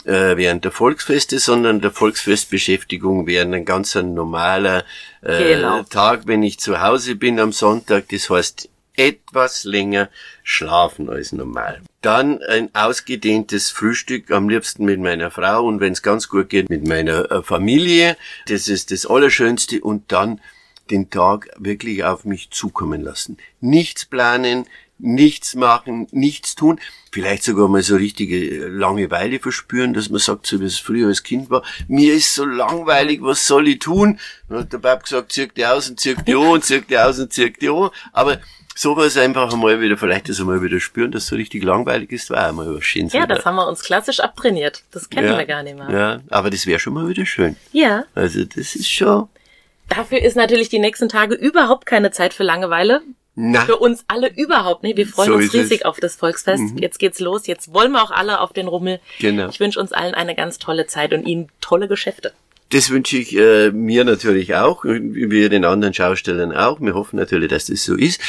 äh, 0.05 0.37
während 0.37 0.65
der 0.65 0.71
Volksfeste, 0.71 1.39
sondern 1.39 1.81
der 1.81 1.89
Volksfestbeschäftigung 1.89 3.25
während 3.25 3.55
ein 3.55 3.65
ganz 3.65 3.95
normaler 3.95 4.85
äh, 5.23 5.55
genau. 5.55 5.81
Tag, 5.81 6.27
wenn 6.27 6.43
ich 6.43 6.59
zu 6.59 6.79
Hause 6.79 7.15
bin 7.15 7.39
am 7.39 7.53
Sonntag. 7.53 8.09
Das 8.09 8.29
heißt, 8.29 8.69
etwas 8.99 9.63
länger 9.63 10.09
schlafen 10.43 11.09
als 11.09 11.31
normal. 11.31 11.81
Dann 12.01 12.41
ein 12.43 12.69
ausgedehntes 12.75 13.71
Frühstück, 13.71 14.29
am 14.29 14.49
liebsten 14.49 14.83
mit 14.83 14.99
meiner 14.99 15.31
Frau 15.31 15.65
und 15.65 15.79
wenn 15.79 15.93
es 15.93 16.03
ganz 16.03 16.27
gut 16.27 16.49
geht, 16.49 16.69
mit 16.69 16.85
meiner 16.85 17.31
äh, 17.31 17.41
Familie. 17.41 18.17
Das 18.47 18.67
ist 18.67 18.91
das 18.91 19.05
Allerschönste 19.05 19.79
und 19.79 20.11
dann 20.11 20.41
den 20.91 21.09
Tag 21.09 21.47
wirklich 21.57 22.03
auf 22.03 22.25
mich 22.25 22.49
zukommen 22.51 23.01
lassen. 23.01 23.37
Nichts 23.61 24.05
planen, 24.05 24.65
nichts 24.97 25.55
machen, 25.55 26.07
nichts 26.11 26.55
tun, 26.55 26.79
vielleicht 27.11 27.43
sogar 27.43 27.69
mal 27.69 27.81
so 27.81 27.95
richtige 27.95 28.67
Langeweile 28.67 29.39
verspüren, 29.39 29.93
dass 29.93 30.09
man 30.09 30.19
sagt, 30.19 30.45
so 30.45 30.59
wie 30.59 30.65
es 30.65 30.77
früher 30.77 31.07
als 31.07 31.23
Kind 31.23 31.49
war, 31.49 31.63
mir 31.87 32.13
ist 32.13 32.35
so 32.35 32.43
langweilig, 32.43 33.21
was 33.21 33.47
soll 33.47 33.69
ich 33.69 33.79
tun? 33.79 34.19
Dann 34.49 34.59
hat 34.59 34.73
der 34.73 34.79
Bab 34.79 35.03
gesagt, 35.03 35.31
zirk 35.31 35.55
die 35.55 35.65
aus 35.65 35.89
und 35.89 35.99
zirk 35.99 36.25
die 36.25 36.33
an 36.35 36.47
und 36.47 36.65
zirk 36.65 36.87
die 36.89 36.97
aus 36.97 37.17
und 37.17 37.31
zirk 37.31 37.59
die 37.59 37.69
an. 37.69 37.91
Aber 38.11 38.41
sowas 38.79 39.17
einfach 39.17 39.51
einmal 39.51 39.81
wieder, 39.81 39.97
vielleicht 39.97 40.29
das 40.29 40.39
einmal 40.39 40.61
wieder 40.61 40.79
spüren, 40.79 41.11
dass 41.11 41.27
so 41.27 41.35
richtig 41.35 41.63
langweilig 41.63 42.11
ist, 42.11 42.29
war 42.29 42.47
einmal 42.47 42.73
was 42.73 42.85
Schönes. 42.85 43.11
Ja, 43.11 43.23
wieder. 43.23 43.35
das 43.35 43.45
haben 43.45 43.55
wir 43.55 43.67
uns 43.67 43.81
klassisch 43.81 44.21
abtrainiert. 44.21 44.83
Das 44.91 45.09
kennen 45.09 45.27
ja, 45.27 45.37
wir 45.37 45.45
gar 45.45 45.63
nicht 45.63 45.77
mehr. 45.77 45.89
Ja, 45.91 46.21
aber 46.29 46.49
das 46.49 46.65
wäre 46.65 46.79
schon 46.79 46.93
mal 46.93 47.09
wieder 47.09 47.25
schön. 47.25 47.57
Ja. 47.73 48.05
Also 48.15 48.45
das 48.45 48.75
ist 48.75 48.89
schon. 48.89 49.27
Dafür 49.89 50.21
ist 50.21 50.37
natürlich 50.37 50.69
die 50.69 50.79
nächsten 50.79 51.09
Tage 51.09 51.35
überhaupt 51.35 51.85
keine 51.85 52.11
Zeit 52.11 52.33
für 52.33 52.43
Langeweile, 52.43 53.01
na. 53.41 53.61
Für 53.61 53.77
uns 53.77 54.03
alle 54.09 54.29
überhaupt 54.35 54.83
nicht. 54.83 54.97
Wir 54.97 55.07
freuen 55.07 55.29
so 55.29 55.35
uns 55.35 55.53
riesig 55.53 55.79
es. 55.79 55.85
auf 55.85 55.97
das 56.01 56.17
Volksfest. 56.17 56.73
Mhm. 56.73 56.77
Jetzt 56.77 56.99
geht's 56.99 57.21
los. 57.21 57.47
Jetzt 57.47 57.73
wollen 57.73 57.93
wir 57.93 58.03
auch 58.03 58.11
alle 58.11 58.41
auf 58.41 58.51
den 58.51 58.67
Rummel. 58.67 58.99
Genau. 59.19 59.47
Ich 59.47 59.61
wünsche 59.61 59.79
uns 59.79 59.93
allen 59.93 60.13
eine 60.13 60.35
ganz 60.35 60.57
tolle 60.57 60.87
Zeit 60.87 61.13
und 61.13 61.25
Ihnen 61.25 61.47
tolle 61.61 61.87
Geschäfte. 61.87 62.33
Das 62.71 62.89
wünsche 62.89 63.17
ich 63.17 63.35
äh, 63.35 63.71
mir 63.71 64.03
natürlich 64.03 64.55
auch, 64.55 64.83
wie 64.83 65.47
den 65.47 65.63
anderen 65.63 65.93
Schaustellern 65.93 66.51
auch. 66.51 66.81
Wir 66.81 66.93
hoffen 66.95 67.15
natürlich, 67.15 67.49
dass 67.49 67.65
das 67.65 67.83
so 67.83 67.95
ist. 67.95 68.19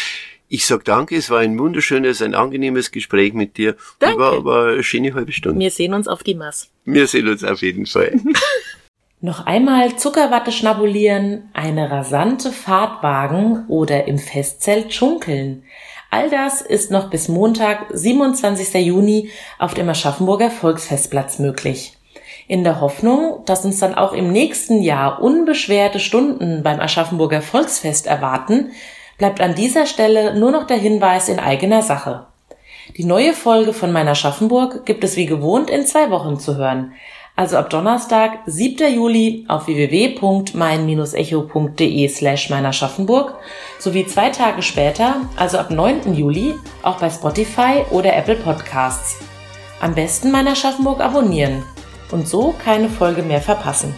Ich 0.52 0.66
sag 0.66 0.84
danke, 0.84 1.16
es 1.16 1.30
war 1.30 1.38
ein 1.38 1.56
wunderschönes, 1.56 2.20
ein 2.22 2.34
angenehmes 2.34 2.90
Gespräch 2.90 3.34
mit 3.34 3.56
dir. 3.56 3.76
Danke. 4.00 4.18
War, 4.18 4.44
war 4.44 4.66
eine 4.72 4.82
schöne 4.82 5.14
halbe 5.14 5.30
Stunde. 5.30 5.60
Wir 5.60 5.70
sehen 5.70 5.94
uns 5.94 6.08
auf 6.08 6.24
die 6.24 6.34
Mass. 6.34 6.70
Wir 6.84 7.06
sehen 7.06 7.28
uns 7.28 7.44
auf 7.44 7.62
jeden 7.62 7.86
Fall. 7.86 8.18
Noch 9.20 9.46
einmal 9.46 9.96
Zuckerwatte 9.96 10.50
schnabulieren, 10.50 11.48
eine 11.52 11.88
rasante 11.92 12.50
Fahrt 12.50 13.00
wagen 13.00 13.64
oder 13.68 14.08
im 14.08 14.18
Festzelt 14.18 14.92
schunkeln. 14.92 15.62
All 16.10 16.30
das 16.30 16.62
ist 16.62 16.90
noch 16.90 17.10
bis 17.10 17.28
Montag, 17.28 17.86
27. 17.90 18.74
Juni 18.84 19.30
auf 19.60 19.74
dem 19.74 19.88
Aschaffenburger 19.88 20.50
Volksfestplatz 20.50 21.38
möglich. 21.38 21.96
In 22.48 22.64
der 22.64 22.80
Hoffnung, 22.80 23.44
dass 23.46 23.64
uns 23.64 23.78
dann 23.78 23.94
auch 23.94 24.14
im 24.14 24.32
nächsten 24.32 24.82
Jahr 24.82 25.22
unbeschwerte 25.22 26.00
Stunden 26.00 26.64
beim 26.64 26.80
Aschaffenburger 26.80 27.42
Volksfest 27.42 28.08
erwarten, 28.08 28.72
bleibt 29.20 29.40
an 29.40 29.54
dieser 29.54 29.86
Stelle 29.86 30.36
nur 30.36 30.50
noch 30.50 30.66
der 30.66 30.78
Hinweis 30.78 31.28
in 31.28 31.38
eigener 31.38 31.82
Sache. 31.82 32.26
Die 32.96 33.04
neue 33.04 33.34
Folge 33.34 33.72
von 33.72 33.92
meiner 33.92 34.10
Aschaffenburg 34.10 34.84
gibt 34.84 35.04
es 35.04 35.14
wie 35.14 35.26
gewohnt 35.26 35.70
in 35.70 35.86
zwei 35.86 36.10
Wochen 36.10 36.40
zu 36.40 36.56
hören 36.56 36.92
also 37.40 37.56
ab 37.56 37.70
Donnerstag, 37.70 38.40
7. 38.44 38.94
Juli 38.94 39.46
auf 39.48 39.66
www.mein-echo.de 39.66 42.08
slash 42.08 42.50
meiner 42.50 42.74
Schaffenburg 42.74 43.36
sowie 43.78 44.06
zwei 44.06 44.28
Tage 44.28 44.60
später, 44.60 45.22
also 45.36 45.56
ab 45.56 45.70
9. 45.70 46.14
Juli, 46.14 46.54
auch 46.82 46.98
bei 46.98 47.08
Spotify 47.08 47.86
oder 47.90 48.14
Apple 48.14 48.36
Podcasts. 48.36 49.20
Am 49.80 49.94
besten 49.94 50.30
meiner 50.30 50.54
Schaffenburg 50.54 51.00
abonnieren 51.00 51.62
und 52.10 52.28
so 52.28 52.54
keine 52.62 52.90
Folge 52.90 53.22
mehr 53.22 53.40
verpassen. 53.40 53.94